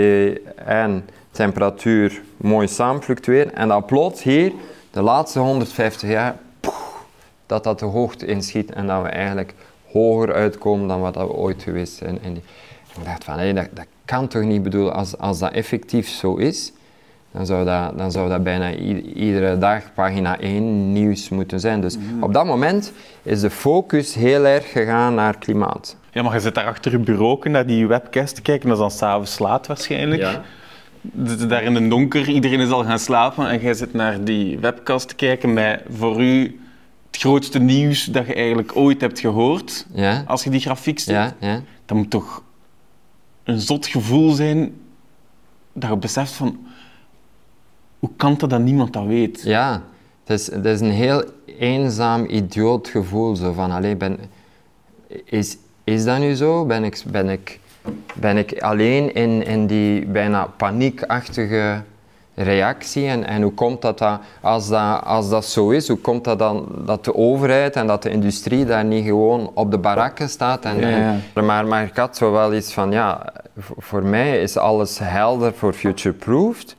en 0.65 1.05
temperatuur 1.31 2.23
mooi 2.43 2.69
samen 2.69 3.03
fluctueren. 3.03 3.55
En 3.55 3.69
dat 3.69 3.87
plots 3.87 4.23
hier, 4.23 4.53
de 4.91 5.03
laatste 5.03 5.39
150 5.39 6.09
jaar, 6.09 6.37
dat 7.47 7.65
dat 7.65 7.79
de 7.79 7.85
hoogte 7.85 8.27
inschiet 8.27 8.73
en 8.73 8.87
dat 8.87 9.03
we 9.03 9.09
eigenlijk 9.09 9.55
hoger 9.93 10.33
uitkomen 10.33 10.89
dan 10.89 11.01
wat 11.01 11.15
dat 11.15 11.27
we 11.27 11.33
ooit 11.35 11.63
geweest 11.63 11.93
zijn. 11.97 12.19
die- 12.23 12.43
Ik 12.99 13.05
dacht 13.05 13.25
van, 13.25 13.39
hé, 13.39 13.53
dat, 13.53 13.69
dat 13.73 13.87
kan 14.05 14.29
toch 14.29 14.43
niet 14.43 14.63
bedoelen, 14.63 14.95
als, 14.95 15.19
als 15.19 15.39
dat 15.39 15.53
effectief 15.53 16.09
zo 16.09 16.37
is, 16.37 16.73
dan 17.31 17.47
zou 17.47 17.65
dat, 17.65 17.99
dan 17.99 18.11
zou 18.13 18.29
dat 18.29 18.43
bijna 18.43 18.75
iedere 19.15 19.59
dag 19.59 19.83
pagina 19.95 20.39
1 20.41 20.93
nieuws 20.93 21.29
moeten 21.29 21.61
zijn. 21.61 21.81
Dus 21.81 21.97
Mhm. 21.99 22.23
op 22.23 22.33
dat 22.35 22.45
moment 22.47 22.93
is 23.23 23.41
de 23.41 23.51
focus 23.51 24.15
heel 24.15 24.45
erg 24.47 24.71
gegaan 24.73 25.15
naar 25.15 25.39
klimaat. 25.39 25.97
Ja, 26.11 26.23
maar 26.23 26.35
je 26.35 26.41
zit 26.41 26.55
daar 26.55 26.67
achter 26.67 26.93
je 26.93 26.99
bureau 26.99 27.49
naar 27.51 27.67
die 27.67 27.87
webcast 27.87 28.35
te 28.35 28.43
kijken, 28.43 28.69
dat 28.69 28.77
is 28.77 28.83
dan 28.83 28.91
s'avonds 28.91 29.39
laat 29.39 29.67
waarschijnlijk. 29.67 30.23
Daar 31.49 31.63
in 31.63 31.75
het 31.75 31.91
donker, 31.91 32.29
iedereen 32.29 32.61
is 32.61 32.71
al 32.71 32.85
gaan 32.85 32.99
slapen 32.99 33.49
en 33.49 33.61
jij 33.61 33.75
zit 33.75 33.93
naar 33.93 34.25
die 34.25 34.59
webcast 34.59 35.09
te 35.09 35.15
kijken 35.15 35.53
met 35.53 35.83
voor 35.91 36.23
u 36.23 36.61
het 37.07 37.21
grootste 37.21 37.59
nieuws 37.59 38.05
dat 38.05 38.27
je 38.27 38.35
eigenlijk 38.35 38.77
ooit 38.77 39.01
hebt 39.01 39.21
gehoord. 39.21 39.87
Ja, 39.93 40.25
Als 40.27 40.45
je 40.45 40.51
die 40.51 40.61
grafiek 40.61 40.99
ziet, 40.99 41.15
ja, 41.15 41.35
ja. 41.41 41.63
dat 41.87 41.97
moet 41.97 42.11
toch 42.11 42.43
een 43.45 43.61
zot 43.61 43.87
gevoel 43.87 44.31
zijn 44.31 44.75
dat 45.73 45.91
je 45.91 45.97
beseft 45.97 46.33
van 46.33 46.67
hoe 47.99 48.11
kan 48.17 48.37
het 48.41 48.51
dat 48.51 48.61
niemand 48.61 48.93
dat 48.93 49.07
weet? 49.07 49.43
Ja, 49.45 49.83
het 50.25 50.41
is, 50.41 50.51
het 50.51 50.65
is 50.65 50.81
een 50.81 50.91
heel 50.91 51.25
eenzaam, 51.59 52.25
idioot 52.25 52.89
gevoel. 52.89 53.37
Zo 53.37 53.53
van, 53.53 53.71
allee, 53.71 53.97
ben, 53.97 54.19
is, 55.25 55.57
is 55.85 56.05
dat 56.05 56.19
nu 56.19 56.35
zo? 56.35 56.65
Ben 56.67 56.85
ik, 56.85 57.03
ben 57.07 57.29
ik, 57.29 57.61
ben 58.15 58.37
ik 58.37 58.63
alleen 58.63 59.15
in, 59.15 59.47
in 59.47 59.67
die 59.67 60.07
bijna 60.07 60.47
paniekachtige 60.57 61.83
reactie? 62.35 63.07
En, 63.09 63.25
en 63.27 63.43
hoe 63.43 63.53
komt 63.53 63.83
dat, 63.83 63.99
dat, 63.99 64.21
als 64.41 64.69
dat 64.69 65.05
als 65.05 65.29
dat 65.29 65.45
zo 65.45 65.71
is, 65.71 65.89
hoe 65.89 65.99
komt 65.99 66.25
dat 66.25 66.39
dan 66.39 66.67
dat 66.87 67.05
de 67.05 67.15
overheid 67.15 67.77
en 67.77 67.87
dat 67.87 68.03
de 68.03 68.11
industrie 68.11 68.65
daar 68.65 68.85
niet 68.85 69.05
gewoon 69.05 69.51
op 69.55 69.71
de 69.71 69.79
barakken 69.79 70.29
staat? 70.29 70.65
En, 70.65 70.79
Ja, 70.81 70.89
ja. 70.89 71.17
en- 71.35 71.45
maar, 71.45 71.67
maar 71.67 71.85
ik 71.85 71.97
had 71.97 72.17
zo 72.17 72.33
wel 72.33 72.55
iets 72.55 72.73
van, 72.73 72.91
ja, 72.93 73.33
voor, 73.59 73.77
voor 73.79 74.05
mij 74.05 74.43
is 74.43 74.57
alles 74.57 74.99
helder 74.99 75.53
voor 75.55 75.73
future-proofed. 75.73 76.77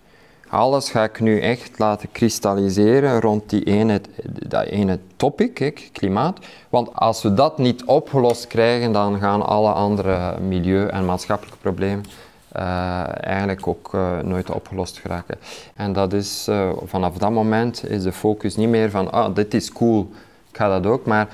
Alles 0.54 0.90
ga 0.90 1.04
ik 1.04 1.20
nu 1.20 1.40
echt 1.40 1.80
laten 1.80 2.12
kristalliseren 2.12 3.22
rond 3.22 3.50
die 3.50 3.64
ene, 3.64 4.02
dat 4.48 4.66
ene 4.66 5.00
topic, 5.16 5.58
hè, 5.58 5.70
klimaat. 5.92 6.40
Want 6.70 6.94
als 6.94 7.22
we 7.22 7.34
dat 7.34 7.58
niet 7.58 7.84
opgelost 7.84 8.48
krijgen, 8.48 8.92
dan 8.92 9.20
gaan 9.20 9.46
alle 9.46 9.72
andere 9.72 10.40
milieu- 10.40 10.88
en 10.88 11.06
maatschappelijke 11.06 11.60
problemen 11.62 12.06
eh, 12.52 13.04
eigenlijk 13.26 13.68
ook 13.68 13.94
eh, 13.94 14.20
nooit 14.20 14.50
opgelost 14.50 14.98
geraken. 14.98 15.38
En 15.76 15.94
dat 15.94 16.14
is, 16.14 16.48
eh, 16.48 16.70
vanaf 16.86 17.18
dat 17.18 17.32
moment 17.32 17.90
is 17.90 18.04
de 18.04 18.12
focus 18.12 18.56
niet 18.56 18.70
meer 18.70 18.90
van, 18.90 19.12
ah, 19.12 19.36
dit 19.36 19.54
is 19.54 19.72
cool, 19.72 20.12
ik 20.52 20.58
ga 20.58 20.80
dat 20.80 20.92
ook, 20.92 21.06
maar 21.06 21.28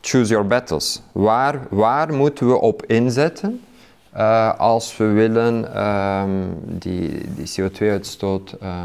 choose 0.00 0.30
your 0.30 0.46
battles. 0.46 1.00
Waar, 1.12 1.60
waar 1.70 2.14
moeten 2.14 2.48
we 2.48 2.60
op 2.60 2.84
inzetten? 2.86 3.60
Eh, 4.16 4.58
als 4.58 4.96
we 4.96 5.04
willen 5.04 5.74
ehm, 5.74 6.30
die, 6.62 7.26
die 7.34 7.52
CO2-uitstoot 7.60 8.56
eh, 8.60 8.82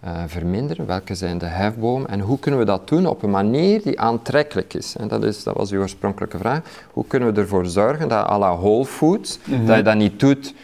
eh, 0.00 0.10
verminderen, 0.26 0.86
welke 0.86 1.14
zijn 1.14 1.38
de 1.38 1.46
hefbomen 1.46 2.08
en 2.08 2.20
hoe 2.20 2.38
kunnen 2.38 2.60
we 2.60 2.66
dat 2.66 2.88
doen 2.88 3.06
op 3.06 3.22
een 3.22 3.30
manier 3.30 3.82
die 3.82 4.00
aantrekkelijk 4.00 4.74
is? 4.74 4.96
En 4.96 5.08
dat, 5.08 5.24
is 5.24 5.42
dat 5.42 5.56
was 5.56 5.70
uw 5.70 5.80
oorspronkelijke 5.80 6.38
vraag. 6.38 6.60
Hoe 6.92 7.04
kunnen 7.06 7.34
we 7.34 7.40
ervoor 7.40 7.66
zorgen 7.66 8.08
dat 8.08 8.26
à 8.26 8.38
la 8.38 8.56
Whole 8.56 8.84
Foods, 8.84 9.38
dat 9.66 9.76
je 9.76 9.82
dat 9.82 9.96
niet 9.96 10.20
doet 10.20 10.54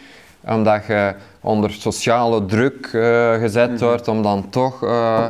omdat 0.47 0.85
je 0.85 1.15
onder 1.41 1.71
sociale 1.71 2.45
druk 2.45 2.87
gezet 3.39 3.81
wordt 3.81 4.07
om 4.07 4.21
dan 4.21 4.49
toch 4.49 4.81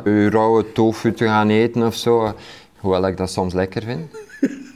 je 0.04 0.28
rauwe 0.30 0.72
tofu 0.72 1.12
te 1.12 1.24
gaan 1.24 1.48
eten 1.48 1.82
of 1.82 1.94
zo, 1.94 2.34
hoewel 2.76 3.06
ik 3.06 3.16
dat 3.16 3.30
soms 3.30 3.54
lekker 3.54 3.82
vind. 3.82 4.10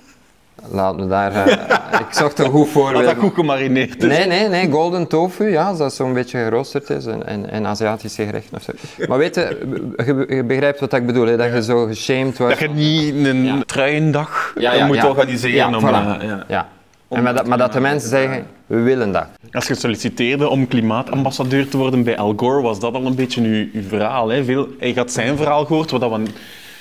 Laten 0.71 1.01
we 1.01 1.07
daar... 1.09 1.33
eh, 1.47 2.01
ik 2.01 2.07
zocht 2.11 2.39
een 2.39 2.51
goed 2.51 2.69
voorbeeld. 2.69 3.05
dat 3.05 3.17
goed 3.17 3.35
gemarineerd 3.35 4.03
is. 4.03 4.09
Nee, 4.19 4.27
nee, 4.27 4.49
nee, 4.49 4.71
golden 4.71 5.07
tofu, 5.07 5.51
ja, 5.51 5.69
als 5.69 5.79
dat 5.79 5.95
zo'n 5.95 6.13
beetje 6.13 6.39
geroosterd 6.39 6.91
is 6.91 7.07
en, 7.07 7.27
en, 7.27 7.51
en 7.51 7.67
Aziatische 7.67 8.25
gerechten 8.25 8.57
of 8.57 8.63
zo. 8.63 8.73
Maar 9.09 9.19
weet 9.19 9.35
je, 9.35 9.59
je, 9.97 10.35
je 10.37 10.45
begrijpt 10.45 10.81
wat 10.81 10.93
ik 10.93 11.07
bedoel, 11.07 11.27
hè, 11.27 11.37
dat 11.37 11.53
je 11.53 11.63
zo 11.63 11.87
geshamed 11.87 12.39
wordt. 12.39 12.61
Dat 12.61 12.71
je 12.71 12.75
niet 12.75 13.27
een 13.27 13.63
truiendag 13.67 14.53
Ja, 14.59 14.73
ja, 14.73 14.87
moet 14.87 14.97
ja. 14.97 15.09
organiseren 15.09 15.57
Ja, 15.71 15.77
om... 15.77 15.85
voilà. 15.87 16.21
eh, 16.21 16.29
ja. 16.29 16.45
Ja. 16.49 16.69
En 17.09 17.23
maar 17.23 17.35
dat, 17.35 17.47
maar 17.47 17.59
dat 17.59 17.73
de 17.73 17.81
mensen 17.81 18.09
zeggen, 18.09 18.47
we 18.67 18.81
willen 18.81 19.13
dat. 19.13 19.27
Als 19.53 19.67
je 19.67 19.75
solliciteerde 19.75 20.49
om 20.49 20.69
klimaatambassadeur 20.69 21.69
te 21.69 21.77
worden 21.77 22.03
bij 22.03 22.17
Al 22.19 22.33
Gore, 22.37 22.63
was 22.63 22.81
dat 22.81 22.95
al 22.95 23.07
een 23.07 23.15
beetje 23.15 23.43
uw, 23.43 23.67
uw 23.73 23.83
verhaal. 23.89 24.29
Hè? 24.29 24.45
Veel, 24.45 24.69
je 24.81 24.93
had 24.95 25.13
zijn 25.13 25.37
verhaal 25.37 25.65
gehoord, 25.65 25.91
wat 25.91 26.01
dat 26.01 26.11
wat 26.11 26.21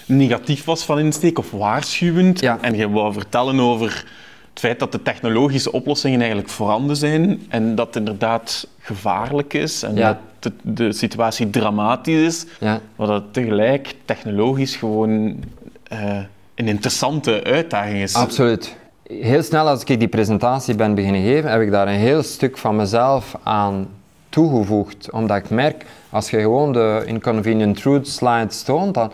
negatief 0.10 0.66
was 0.66 0.84
van 0.84 1.00
insteek 1.00 1.38
of 1.39 1.51
waarschuwend. 1.51 2.39
Ja. 2.39 2.58
En 2.62 2.75
je 2.75 2.89
wou 2.89 3.13
vertellen 3.13 3.60
over 3.60 4.06
het 4.50 4.60
feit 4.60 4.80
dat 4.80 4.92
de 4.92 5.01
technologische 5.01 5.72
oplossingen 5.72 6.20
eigenlijk 6.20 6.50
voorhanden 6.50 6.96
zijn 6.96 7.42
en 7.50 7.75
dat 7.75 7.88
het 7.88 7.96
inderdaad 7.96 8.68
gevaarlijk 8.80 9.54
is 9.54 9.84
en 9.84 9.96
Ja. 9.96 10.08
dat 10.39 10.51
de, 10.63 10.72
de 10.74 10.92
situatie 10.94 11.50
dramatisch 11.50 12.25
is, 12.25 12.46
Ja. 12.60 12.80
maar 12.96 13.08
dat 13.08 13.22
het 13.22 13.34
tegelijk 13.34 13.94
technologisch 14.06 14.75
gewoon 14.75 15.44
eh, 15.84 16.18
een 16.56 16.68
interessante 16.68 17.44
uitdaging 17.44 18.01
is. 18.01 18.16
Absoluut. 18.16 18.75
Heel 19.04 19.44
snel 19.44 19.68
als 19.68 19.84
ik 19.84 20.00
die 20.00 20.08
presentatie 20.08 20.75
ben 20.75 20.96
beginnen 20.96 21.22
geven, 21.24 21.51
heb 21.51 21.62
ik 21.62 21.72
daar 21.72 21.88
een 21.88 21.94
heel 22.00 22.24
stuk 22.24 22.58
van 22.58 22.75
mezelf 22.75 23.36
aan 23.44 23.88
toegevoegd. 24.30 25.12
Omdat 25.12 25.38
ik 25.38 25.50
merk, 25.50 25.86
als 26.10 26.30
je 26.30 26.39
gewoon 26.39 26.74
de 26.74 27.04
Inconvenient 27.06 27.82
Truth 27.82 28.08
slides 28.08 28.62
toont, 28.63 28.94
dan 28.94 29.12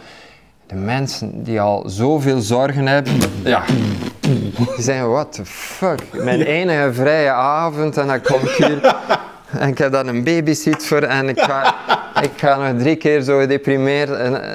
de 0.67 0.75
mensen 0.75 1.43
die 1.43 1.61
al 1.61 1.83
zoveel 1.85 2.41
zorgen 2.41 2.87
hebben, 2.87 3.13
ja, 3.43 3.63
die 4.21 4.65
zeggen, 4.77 5.09
what 5.09 5.33
the 5.33 5.45
fuck, 5.45 6.01
mijn 6.13 6.41
enige 6.41 6.93
vrije 6.93 7.31
avond 7.31 7.97
en 7.97 8.07
dan 8.07 8.21
kom 8.21 8.39
ik 8.41 8.49
hier 8.49 8.95
en 9.59 9.69
ik 9.69 9.77
heb 9.77 9.91
dan 9.91 10.07
een 10.07 10.23
babysit 10.23 10.85
voor 10.85 11.01
en 11.01 11.29
ik 11.29 11.39
ga, 11.39 11.75
ik 12.21 12.31
ga 12.35 12.71
nog 12.71 12.81
drie 12.81 12.95
keer 12.95 13.21
zo 13.21 13.39
gedeprimeerd 13.39 14.09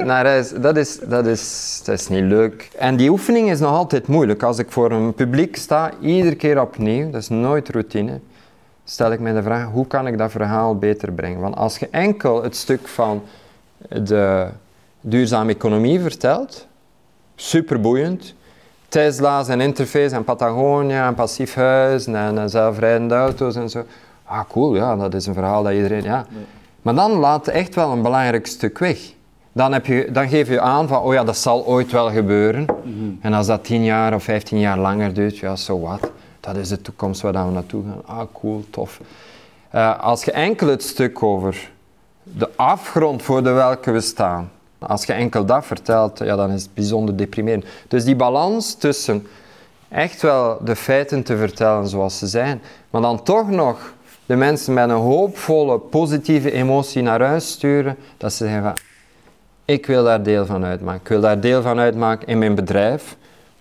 naar 0.04 0.26
huis. 0.26 0.50
Dat 0.50 0.76
is, 0.76 0.98
dat, 0.98 1.26
is, 1.26 1.80
dat 1.84 1.98
is 1.98 2.08
niet 2.08 2.24
leuk. 2.24 2.70
En 2.78 2.96
die 2.96 3.10
oefening 3.10 3.50
is 3.50 3.60
nog 3.60 3.72
altijd 3.72 4.06
moeilijk. 4.06 4.42
Als 4.42 4.58
ik 4.58 4.70
voor 4.70 4.90
een 4.90 5.14
publiek 5.14 5.56
sta, 5.56 5.90
iedere 6.00 6.34
keer 6.34 6.60
opnieuw, 6.60 7.10
dat 7.10 7.20
is 7.20 7.28
nooit 7.28 7.68
routine, 7.68 8.20
stel 8.84 9.12
ik 9.12 9.20
mij 9.20 9.32
de 9.32 9.42
vraag, 9.42 9.64
hoe 9.64 9.86
kan 9.86 10.06
ik 10.06 10.18
dat 10.18 10.30
verhaal 10.30 10.78
beter 10.78 11.12
brengen? 11.12 11.40
Want 11.40 11.56
als 11.56 11.78
je 11.78 11.88
enkel 11.90 12.42
het 12.42 12.56
stuk 12.56 12.88
van 12.88 13.22
de 13.88 14.46
duurzame 15.00 15.52
economie 15.52 16.00
vertelt, 16.00 16.66
superboeiend, 17.35 18.35
Tesla's 18.88 19.49
en 19.49 19.61
interface 19.61 20.14
en 20.14 20.25
Patagonia 20.25 21.07
en 21.07 21.14
passief 21.14 21.54
huis 21.54 22.07
en, 22.07 22.38
en 22.38 22.50
zelfrijdende 22.50 23.14
auto's 23.14 23.57
en 23.57 23.71
zo. 23.71 23.85
Ah, 24.25 24.40
cool, 24.49 24.75
ja, 24.75 24.97
dat 24.97 25.14
is 25.14 25.26
een 25.26 25.35
verhaal 25.35 25.62
dat 25.62 25.73
iedereen, 25.73 26.02
ja. 26.02 26.26
Maar 26.83 26.95
dan 26.95 27.11
laat 27.11 27.49
echt 27.49 27.75
wel 27.75 27.92
een 27.92 28.02
belangrijk 28.02 28.47
stuk 28.47 28.78
weg. 28.78 28.99
Dan, 29.52 29.73
heb 29.73 29.87
je, 29.87 30.09
dan 30.12 30.28
geef 30.28 30.49
je 30.49 30.61
aan 30.61 30.88
van, 30.88 31.02
oh 31.02 31.12
ja, 31.12 31.25
dat 31.25 31.37
zal 31.37 31.66
ooit 31.66 31.90
wel 31.90 32.11
gebeuren. 32.11 32.66
En 33.21 33.33
als 33.33 33.47
dat 33.47 33.64
10 33.64 33.85
jaar 33.85 34.14
of 34.14 34.23
15 34.23 34.59
jaar 34.59 34.78
langer 34.78 35.14
duurt, 35.14 35.38
ja, 35.38 35.57
so 35.57 35.80
what. 35.80 36.11
Dat 36.40 36.57
is 36.57 36.69
de 36.69 36.83
toekomst 36.83 37.21
waar 37.21 37.47
we 37.47 37.52
naartoe 37.52 37.85
gaan. 37.85 38.19
Ah, 38.19 38.26
cool, 38.33 38.64
tof. 38.71 39.00
Eh, 39.71 40.00
als 40.00 40.25
je 40.25 40.33
enkel 40.33 40.69
het 40.69 40.83
stuk 40.83 41.23
over 41.23 41.71
de 42.23 42.49
afgrond 42.57 43.23
voor 43.23 43.42
de 43.42 43.50
welke 43.50 43.90
we 43.90 44.00
staan, 44.00 44.50
als 44.87 45.04
je 45.04 45.12
enkel 45.12 45.44
dat 45.44 45.66
vertelt, 45.66 46.18
ja, 46.18 46.37
dan 46.37 46.50
is 46.50 46.62
het 46.62 46.75
bijzonder 46.75 47.16
deprimerend. 47.16 47.64
Dus 47.88 48.04
die 48.04 48.16
balans 48.16 48.75
tussen 48.75 49.26
echt 49.88 50.22
wel 50.22 50.58
de 50.64 50.76
feiten 50.76 51.22
te 51.22 51.37
vertellen 51.37 51.88
zoals 51.88 52.18
ze 52.18 52.26
zijn, 52.26 52.62
maar 52.90 53.02
dan 53.02 53.22
toch 53.22 53.50
nog 53.50 53.92
de 54.26 54.37
mensen 54.37 54.75
met 54.75 54.90
een 54.90 54.96
hoopvolle, 54.96 55.78
positieve 55.78 56.52
emotie 56.52 57.02
naar 57.02 57.22
huis 57.22 57.50
sturen, 57.50 57.96
dat 58.16 58.32
ze 58.32 58.44
zeggen 58.44 58.62
van, 58.62 58.76
ik 59.64 59.87
wil 59.87 60.04
daar 60.04 60.22
deel 60.22 60.46
van 60.46 60.64
uitmaken. 60.64 61.00
Ik 61.00 61.08
wil 61.08 61.20
daar 61.20 61.40
deel 61.40 61.62
van 61.62 61.78
uitmaken 61.78 62.28
in 62.28 62.38
mijn 62.38 62.54
bedrijf, 62.54 63.16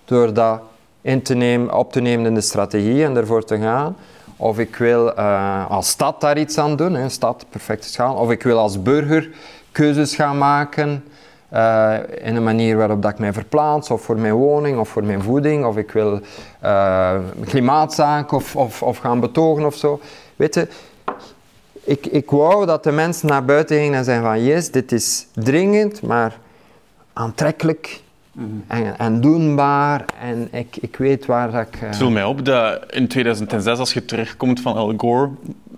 door 0.05 0.33
dat 0.33 0.61
in 1.01 1.21
te 1.21 1.33
nemen, 1.33 1.77
op 1.77 1.91
te 1.91 2.01
nemen 2.01 2.25
in 2.25 2.33
de 2.33 2.41
strategie 2.41 3.03
en 3.03 3.17
ervoor 3.17 3.43
te 3.43 3.57
gaan. 3.57 3.95
Of 4.35 4.59
ik 4.59 4.75
wil 4.75 5.13
eh, 5.13 5.69
als 5.69 5.89
stad 5.89 6.21
daar 6.21 6.37
iets 6.37 6.57
aan 6.57 6.75
doen, 6.75 6.93
hè, 6.93 7.09
stad, 7.09 7.45
perfecte 7.49 7.87
schaal. 7.87 8.15
Of 8.15 8.31
ik 8.31 8.43
wil 8.43 8.57
als 8.57 8.81
burger 8.81 9.29
keuzes 9.71 10.15
gaan 10.15 10.37
maken 10.37 11.03
eh, 11.49 11.95
in 12.21 12.35
een 12.35 12.43
manier 12.43 12.77
waarop 12.77 13.01
dat 13.01 13.11
ik 13.11 13.19
mij 13.19 13.33
verplaats, 13.33 13.89
of 13.89 14.01
voor 14.01 14.17
mijn 14.17 14.33
woning, 14.33 14.77
of 14.79 14.89
voor 14.89 15.03
mijn 15.03 15.21
voeding, 15.21 15.65
of 15.65 15.77
ik 15.77 15.91
wil 15.91 16.19
eh 16.59 17.15
klimaatzaken 17.45 18.37
of, 18.37 18.55
of, 18.55 18.83
of 18.83 18.97
gaan 18.97 19.19
betogen 19.19 19.65
of 19.65 19.75
zo. 19.75 19.99
Weet 20.35 20.53
je, 20.55 20.67
ik, 21.83 22.05
ik 22.05 22.29
wou 22.31 22.65
dat 22.65 22.83
de 22.83 22.91
mensen 22.91 23.27
naar 23.27 23.45
buiten 23.45 23.77
gingen 23.77 23.97
en 23.97 24.03
zeiden 24.03 24.27
van 24.27 24.43
yes, 24.43 24.71
dit 24.71 24.91
is 24.91 25.27
dringend, 25.33 26.01
maar 26.01 26.37
aantrekkelijk 27.13 28.01
en, 28.67 28.97
en 28.97 29.21
doenbaar 29.21 30.05
en 30.21 30.47
ik, 30.51 30.77
ik 30.81 30.95
weet 30.95 31.25
waar 31.25 31.51
dat 31.51 31.61
ik... 31.61 31.75
eh, 31.75 31.81
Het 31.87 31.95
viel 31.97 32.09
mij 32.11 32.23
op 32.23 32.45
dat 32.45 32.85
in 32.91 33.07
2006, 33.07 33.79
als 33.79 33.93
je 33.93 34.05
terugkomt 34.05 34.61
van 34.61 34.75
Al 34.75 34.93
Gore, 34.97 35.29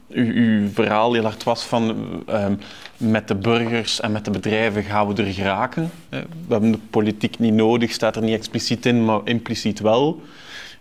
uw, 0.10 0.32
uw 0.34 0.70
verhaal 0.74 1.14
heel 1.14 1.24
hard 1.24 1.44
was 1.44 1.64
van 1.64 1.96
ehm, 2.28 2.54
met 3.02 3.28
de 3.28 3.36
burgers 3.36 4.00
en 4.00 4.12
met 4.12 4.26
de 4.26 4.32
bedrijven 4.32 4.84
gaan 4.84 5.08
we 5.08 5.24
er 5.24 5.34
geraken. 5.34 5.92
We 6.10 6.26
hebben 6.48 6.72
de 6.72 6.80
politiek 6.90 7.40
niet 7.40 7.54
nodig, 7.54 7.92
staat 7.92 8.16
er 8.16 8.22
niet 8.22 8.38
expliciet 8.38 8.86
in, 8.86 9.06
maar 9.06 9.22
impliciet 9.24 9.80
wel. 9.80 10.22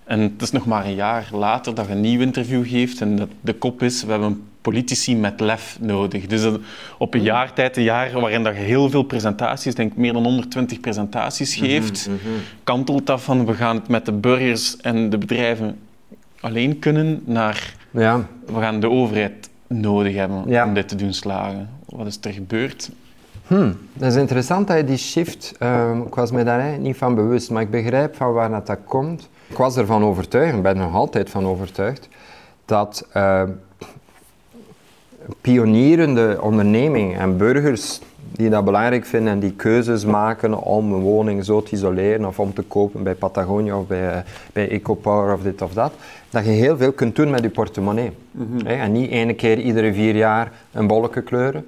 En 0.04 0.20
het 0.20 0.42
is 0.42 0.50
nog 0.50 0.66
maar 0.66 0.84
een 0.84 0.94
jaar 0.94 1.28
later 1.32 1.74
dat 1.74 1.86
je 1.86 1.92
een 1.92 2.00
nieuw 2.00 2.20
interview 2.20 2.68
geeft 2.68 3.00
en 3.00 3.16
dat 3.16 3.28
de 3.40 3.52
kop 3.52 3.82
is, 3.82 4.04
we 4.04 4.10
hebben 4.10 4.42
politici 4.60 5.16
met 5.16 5.40
lef 5.40 5.78
nodig. 5.80 6.26
Dus 6.26 6.46
op 6.98 7.14
een 7.14 7.22
jaar 7.22 7.52
tijd, 7.52 7.76
een 7.76 7.82
jaar 7.82 8.20
waarin 8.20 8.42
dat 8.42 8.54
je 8.54 8.60
heel 8.60 8.90
veel 8.90 9.02
presentaties, 9.02 9.74
denk 9.74 9.96
meer 9.96 10.12
dan 10.12 10.24
120 10.24 10.80
presentaties 10.80 11.56
mhm, 11.56 11.66
geeft, 11.66 12.08
mm 12.08 12.18
kantelt 12.64 13.06
dat 13.06 13.22
van 13.22 13.46
we 13.46 13.54
gaan 13.54 13.76
het 13.76 13.88
met 13.88 14.06
de 14.06 14.12
burgers 14.12 14.76
en 14.76 15.10
de 15.10 15.18
bedrijven 15.18 15.78
alleen 16.40 16.78
kunnen 16.78 17.22
naar 17.24 17.74
ja. 17.90 18.26
we 18.46 18.60
gaan 18.60 18.80
de 18.80 18.90
overheid 18.90 19.50
nodig 19.66 20.14
hebben 20.14 20.64
om 20.64 20.74
dit 20.74 20.88
te 20.88 20.96
doen 20.96 21.12
slagen. 21.12 21.68
Wat 21.90 22.06
is 22.06 22.18
er 22.20 22.32
gebeurd? 22.32 22.90
Hmm, 23.46 23.78
dat 23.92 24.10
is 24.12 24.16
interessant 24.16 24.68
dat 24.68 24.76
je 24.76 24.84
die 24.84 24.96
shift, 24.96 25.54
uh, 25.62 25.90
ik 26.06 26.14
was 26.14 26.30
me 26.30 26.44
daar 26.44 26.78
niet 26.78 26.96
van 26.96 27.14
bewust, 27.14 27.50
maar 27.50 27.62
ik 27.62 27.70
begrijp 27.70 28.16
van 28.16 28.32
waar 28.32 28.64
dat, 28.64 28.78
komt. 28.84 29.28
Ik 29.46 29.56
was 29.56 29.76
ervan 29.76 30.04
overtuigd, 30.04 30.56
ik 30.56 30.62
ben 30.62 30.76
er 30.76 30.82
nog 30.82 30.94
altijd 30.94 31.30
van 31.30 31.46
overtuigd, 31.46 32.08
dat 32.64 33.06
uh, 33.16 33.42
pionierende 35.40 36.38
ondernemingen 36.40 37.18
en 37.18 37.36
burgers 37.36 38.00
die 38.32 38.50
dat 38.50 38.64
belangrijk 38.64 39.04
vinden 39.04 39.32
en 39.32 39.40
die 39.40 39.52
keuzes 39.52 40.04
maken 40.04 40.62
om 40.62 40.92
een 40.92 41.00
woning 41.00 41.44
zo 41.44 41.62
te 41.62 41.72
isoleren 41.72 42.24
of 42.24 42.38
om 42.38 42.54
te 42.54 42.62
kopen 42.62 43.02
bij 43.02 43.14
Patagonia 43.14 43.78
of 43.78 43.86
bij, 43.86 44.24
bij 44.52 44.68
EcoPower 44.68 45.34
of 45.34 45.42
dit 45.42 45.62
of 45.62 45.72
dat, 45.72 45.92
dat 46.30 46.44
je 46.44 46.50
heel 46.50 46.76
veel 46.76 46.92
kunt 46.92 47.16
doen 47.16 47.30
met 47.30 47.42
je 47.42 47.50
portemonnee. 47.50 48.10
Mhm. 48.30 48.66
En 48.66 48.92
niet 48.92 49.10
ene 49.10 49.34
keer 49.34 49.58
iedere 49.58 49.92
vier 49.92 50.16
jaar 50.16 50.52
een 50.72 50.86
bolletje 50.86 51.22
kleuren, 51.22 51.66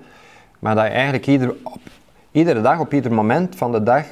maar 0.63 0.75
dat 0.75 0.85
je 0.85 0.91
eigenlijk 0.91 1.27
ieder, 1.27 1.55
iedere 2.31 2.61
dag, 2.61 2.79
op 2.79 2.93
ieder 2.93 3.13
moment 3.13 3.57
van 3.57 3.73
de 3.73 3.83
dag, 3.83 4.05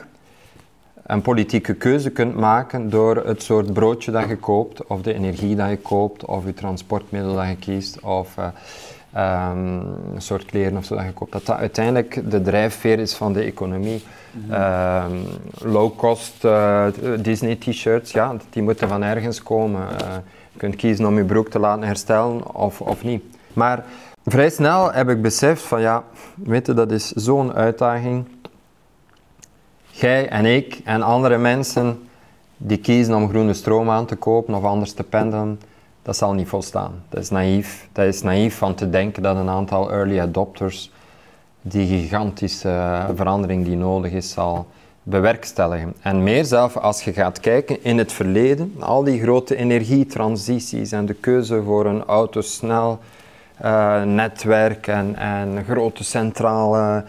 een 1.06 1.22
politieke 1.22 1.74
keuze 1.74 2.10
kunt 2.10 2.34
maken 2.34 2.90
door 2.90 3.16
het 3.16 3.42
soort 3.42 3.72
broodje 3.72 4.10
dat 4.10 4.28
je 4.28 4.36
koopt, 4.36 4.86
of 4.86 5.02
de 5.02 5.14
energie 5.14 5.56
dat 5.56 5.70
je 5.70 5.76
koopt, 5.76 6.24
of 6.24 6.44
je 6.44 6.54
transportmiddel 6.54 7.34
dat 7.34 7.48
je 7.48 7.56
kiest, 7.56 8.00
of 8.00 8.36
uh, 8.38 8.46
um, 9.50 9.82
een 10.14 10.22
soort 10.22 10.44
kleren 10.44 10.76
of 10.76 10.84
zo 10.84 10.94
dat 10.94 11.04
je 11.04 11.12
koopt. 11.12 11.32
Dat 11.32 11.46
dat 11.46 11.56
uiteindelijk 11.56 12.30
de 12.30 12.42
drijfveer 12.42 12.98
is 12.98 13.14
van 13.14 13.32
de 13.32 13.42
economie. 13.42 14.02
Mm 14.32 15.24
low 15.58 15.96
cost 15.96 16.44
uh, 16.44 16.86
Disney 17.18 17.56
t-shirts, 17.56 18.12
ja, 18.12 18.36
die 18.50 18.62
moeten 18.62 18.88
van 18.88 19.02
ergens 19.02 19.42
komen. 19.42 19.80
Uh, 19.80 20.14
je 20.52 20.58
kunt 20.58 20.76
kiezen 20.76 21.06
om 21.06 21.16
je 21.16 21.24
broek 21.24 21.48
te 21.48 21.58
laten 21.58 21.82
herstellen 21.82 22.54
of, 22.54 22.80
of 22.80 23.04
niet. 23.04 23.22
Maar 23.52 23.84
vrij 24.24 24.50
snel 24.50 24.92
heb 24.92 25.08
ik 25.08 25.22
beseft 25.22 25.62
van 25.62 25.80
ja, 25.80 26.04
weet 26.34 26.66
je, 26.66 26.74
dat 26.74 26.90
is 26.90 27.10
zo'n 27.10 27.52
uitdaging. 27.52 28.26
Jij 29.90 30.28
en 30.28 30.44
ik 30.44 30.80
en 30.84 31.02
andere 31.02 31.38
mensen 31.38 32.08
die 32.56 32.78
kiezen 32.78 33.14
om 33.14 33.28
groene 33.28 33.54
stroom 33.54 33.90
aan 33.90 34.06
te 34.06 34.16
kopen 34.16 34.54
of 34.54 34.64
anders 34.64 34.92
te 34.92 35.04
pendelen, 35.04 35.60
dat 36.02 36.16
zal 36.16 36.32
niet 36.32 36.48
volstaan. 36.48 36.92
Dat 37.08 37.22
is 37.22 37.30
naïef. 37.30 37.88
Dat 37.92 38.06
is 38.06 38.22
naïef 38.22 38.56
van 38.56 38.74
te 38.74 38.90
denken 38.90 39.22
dat 39.22 39.36
een 39.36 39.48
aantal 39.48 39.90
early 39.90 40.20
adopters 40.20 40.90
die 41.62 41.86
gigantische 41.86 43.06
verandering 43.14 43.64
die 43.64 43.76
nodig 43.76 44.12
is, 44.12 44.30
zal 44.30 44.66
bewerkstelligen. 45.02 45.94
En 46.00 46.22
meer 46.22 46.44
zelf 46.44 46.76
als 46.76 47.02
je 47.02 47.12
gaat 47.12 47.40
kijken 47.40 47.84
in 47.84 47.98
het 47.98 48.12
verleden, 48.12 48.74
al 48.78 49.04
die 49.04 49.20
grote 49.20 49.56
energietransities 49.56 50.92
en 50.92 51.06
de 51.06 51.14
keuze 51.14 51.62
voor 51.62 51.86
een 51.86 52.04
autosnel 52.04 52.98
uh, 53.64 54.02
netwerk 54.02 54.86
en, 54.86 55.64
grote 55.68 56.04
centrale 56.04 57.04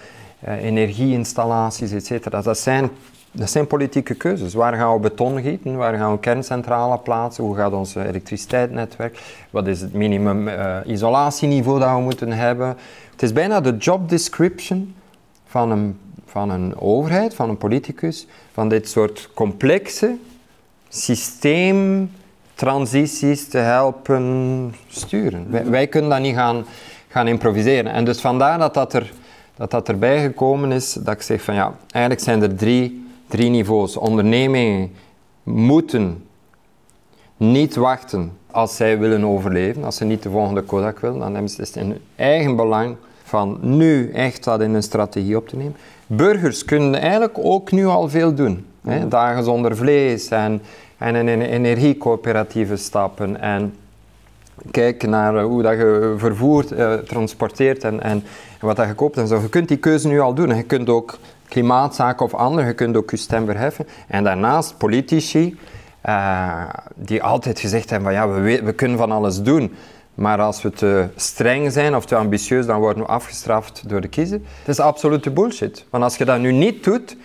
uh, 0.47 0.63
energieinstallaties, 0.63 1.91
etc. 1.91 2.31
Dat 2.43 2.57
zijn, 2.57 2.89
dat 3.31 3.49
zijn 3.49 3.67
politieke 3.67 4.13
keuzes. 4.13 4.53
Waar 4.53 4.73
gaan 4.73 4.93
we 4.93 4.99
beton 4.99 5.41
gieten? 5.41 5.75
Waar 5.75 5.97
gaan 5.97 6.11
we 6.11 6.19
kerncentrale 6.19 6.97
plaatsen? 6.97 7.43
Hoe 7.43 7.55
gaat 7.55 7.73
ons 7.73 7.95
elektriciteitsnetwerk? 7.95 9.19
Wat 9.49 9.67
is 9.67 9.81
het 9.81 9.93
minimum 9.93 10.47
uh, 10.47 10.77
isolatieniveau 10.85 11.79
dat 11.79 11.95
we 11.95 12.01
moeten 12.01 12.31
hebben? 12.31 12.67
Het 13.11 13.21
is 13.21 13.33
bijna 13.33 13.61
de 13.61 13.77
job 13.77 14.09
description 14.09 14.95
van 15.45 15.71
een, 15.71 15.99
van 16.25 16.49
een 16.49 16.79
overheid, 16.79 17.33
van 17.33 17.49
een 17.49 17.57
politicus, 17.57 18.27
van 18.51 18.69
dit 18.69 18.89
soort 18.89 19.29
complexe 19.33 20.15
systeemtransities 22.61 23.47
te 23.47 23.57
helpen 23.57 24.75
sturen. 24.87 25.45
Wij, 25.49 25.65
wij, 25.65 25.87
kunnen 25.87 26.09
dat 26.09 26.19
niet 26.19 26.35
gaan, 26.35 26.65
gaan 27.07 27.27
improviseren. 27.27 27.91
En 27.91 28.05
dus 28.05 28.21
vandaar 28.21 28.59
dat 28.59 28.73
dat, 28.73 28.93
er, 28.93 29.11
dat 29.55 29.71
dat 29.71 29.89
erbij 29.89 30.21
gekomen 30.21 30.71
is, 30.71 30.93
dat 30.93 31.13
ik 31.13 31.21
zeg 31.21 31.41
van 31.41 31.53
ja, 31.53 31.73
eigenlijk 31.91 32.23
zijn 32.23 32.41
er 32.41 32.55
drie, 32.55 33.05
drie 33.27 33.49
niveaus. 33.49 33.97
Ondernemingen 33.97 34.91
moeten 35.43 36.25
niet 37.37 37.75
wachten 37.75 38.31
als 38.51 38.75
zij 38.75 38.99
willen 38.99 39.25
overleven, 39.25 39.83
als 39.83 39.95
ze 39.95 40.05
niet 40.05 40.23
de 40.23 40.29
volgende 40.29 40.61
Kodak 40.61 40.99
willen, 40.99 41.19
dan 41.19 41.33
hebben 41.33 41.51
ze 41.51 41.61
het 41.61 41.75
in 41.75 41.89
hun 41.89 42.01
eigen 42.15 42.55
belang 42.55 42.95
van 43.23 43.57
nu 43.61 44.11
echt 44.11 44.43
dat 44.43 44.61
in 44.61 44.73
een 44.73 44.83
strategie 44.83 45.37
op 45.37 45.47
te 45.47 45.55
nemen. 45.55 45.75
Burgers 46.07 46.65
kunnen 46.65 47.01
eigenlijk 47.01 47.37
ook 47.37 47.71
nu 47.71 47.85
al 47.85 48.09
veel 48.09 48.33
doen. 48.33 48.65
Hè? 48.83 49.07
Dagen 49.07 49.43
zonder 49.43 49.75
vlees 49.75 50.29
en, 50.29 50.61
en 51.01 51.27
in 51.27 51.41
energiecoöperatieven 51.41 52.79
stappen 52.79 53.41
en 53.41 53.73
kijken 54.71 55.09
naar 55.09 55.35
eh, 55.35 55.43
hoe 55.43 55.61
dat 55.61 55.77
je 55.77 56.13
vervoert, 56.17 56.71
uh, 56.71 56.93
transporteert 56.93 57.83
en, 57.83 58.01
en, 58.01 58.23
wat 58.59 58.75
dat 58.75 58.87
je 58.87 58.93
koopt 58.93 59.17
en 59.17 59.27
zo. 59.27 59.39
Je 59.39 59.49
kunt 59.49 59.67
die 59.67 59.77
keuze 59.77 60.07
nu 60.07 60.19
al 60.19 60.33
doen. 60.33 60.55
Je 60.55 60.63
kunt 60.63 60.89
ook 60.89 61.17
klimaatzaken 61.47 62.25
of 62.25 62.33
andere, 62.33 62.67
je 62.67 62.73
kunt 62.73 62.97
ook 62.97 63.11
je 63.11 63.17
stem 63.17 63.45
verheffen. 63.45 63.87
En 64.07 64.23
daarnaast 64.23 64.77
politici, 64.77 65.57
uh, 66.05 66.63
die 66.95 67.23
altijd 67.23 67.59
gezegd 67.59 67.89
hebben 67.89 68.13
van 68.13 68.19
ja, 68.19 68.41
we, 68.41 68.63
we 68.63 68.73
kunnen 68.73 68.97
van 68.97 69.11
alles 69.11 69.41
doen. 69.41 69.75
Maar 70.15 70.41
als 70.41 70.61
we 70.61 70.69
te 70.69 71.07
streng 71.15 71.71
zijn 71.71 71.95
of 71.95 72.05
te 72.05 72.15
ambitieus, 72.15 72.65
dan 72.65 72.79
worden 72.79 73.03
we 73.03 73.09
afgestraft 73.09 73.89
door 73.89 74.01
de 74.01 74.07
kiezer. 74.07 74.39
Het 74.59 74.67
is 74.67 74.79
absolute 74.79 75.31
bullshit. 75.31 75.85
Want 75.89 76.03
als 76.03 76.17
je 76.17 76.25
dat 76.25 76.39
nu 76.39 76.51
niet 76.51 76.83
doet, 76.83 77.17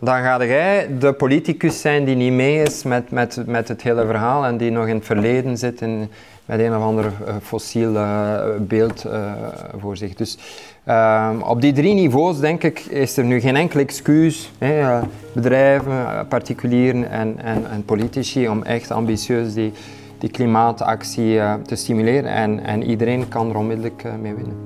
dan 0.00 0.22
ga 0.22 0.44
jij 0.44 0.98
de 0.98 1.12
politicus 1.12 1.80
zijn 1.80 2.04
die 2.04 2.16
niet 2.16 2.32
mee 2.32 2.62
is 2.62 2.82
met, 2.82 3.10
met, 3.10 3.42
met 3.46 3.68
het 3.68 3.82
hele 3.82 4.06
verhaal 4.06 4.44
en 4.44 4.56
die 4.56 4.70
nog 4.70 4.86
in 4.86 4.96
het 4.96 5.04
verleden 5.04 5.58
zit 5.58 5.80
in, 5.80 6.10
met 6.46 6.60
een 6.60 6.76
of 6.76 6.82
ander 6.82 7.04
uh, 7.04 7.34
fossiel 7.42 7.94
uh, 7.94 8.40
beeld 8.60 9.04
uh, 9.06 9.32
voor 9.78 9.96
zich. 9.96 10.14
Dus 10.14 10.38
ehm, 10.84 11.40
op 11.40 11.60
die 11.60 11.72
drie 11.72 11.94
niveaus, 11.94 12.40
denk 12.40 12.62
ik, 12.62 12.78
is 12.78 13.16
er 13.16 13.24
nu 13.24 13.40
geen 13.40 13.56
enkel 13.56 13.80
excuus. 13.80 14.52
Hè, 14.58 15.00
bedrijven, 15.32 16.26
particulieren 16.28 17.10
en, 17.10 17.38
en, 17.42 17.70
en 17.70 17.84
politici 17.84 18.48
om 18.48 18.62
echt 18.62 18.90
ambitieus 18.90 19.54
die 19.54 19.72
die 20.18 20.32
klimaatactie 20.32 21.40
te 21.62 21.76
stimuleren 21.76 22.30
en, 22.30 22.64
en 22.64 22.82
iedereen 22.82 23.28
kan 23.28 23.50
er 23.50 23.56
onmiddellijk 23.56 24.04
mee 24.20 24.34
winnen. 24.34 24.56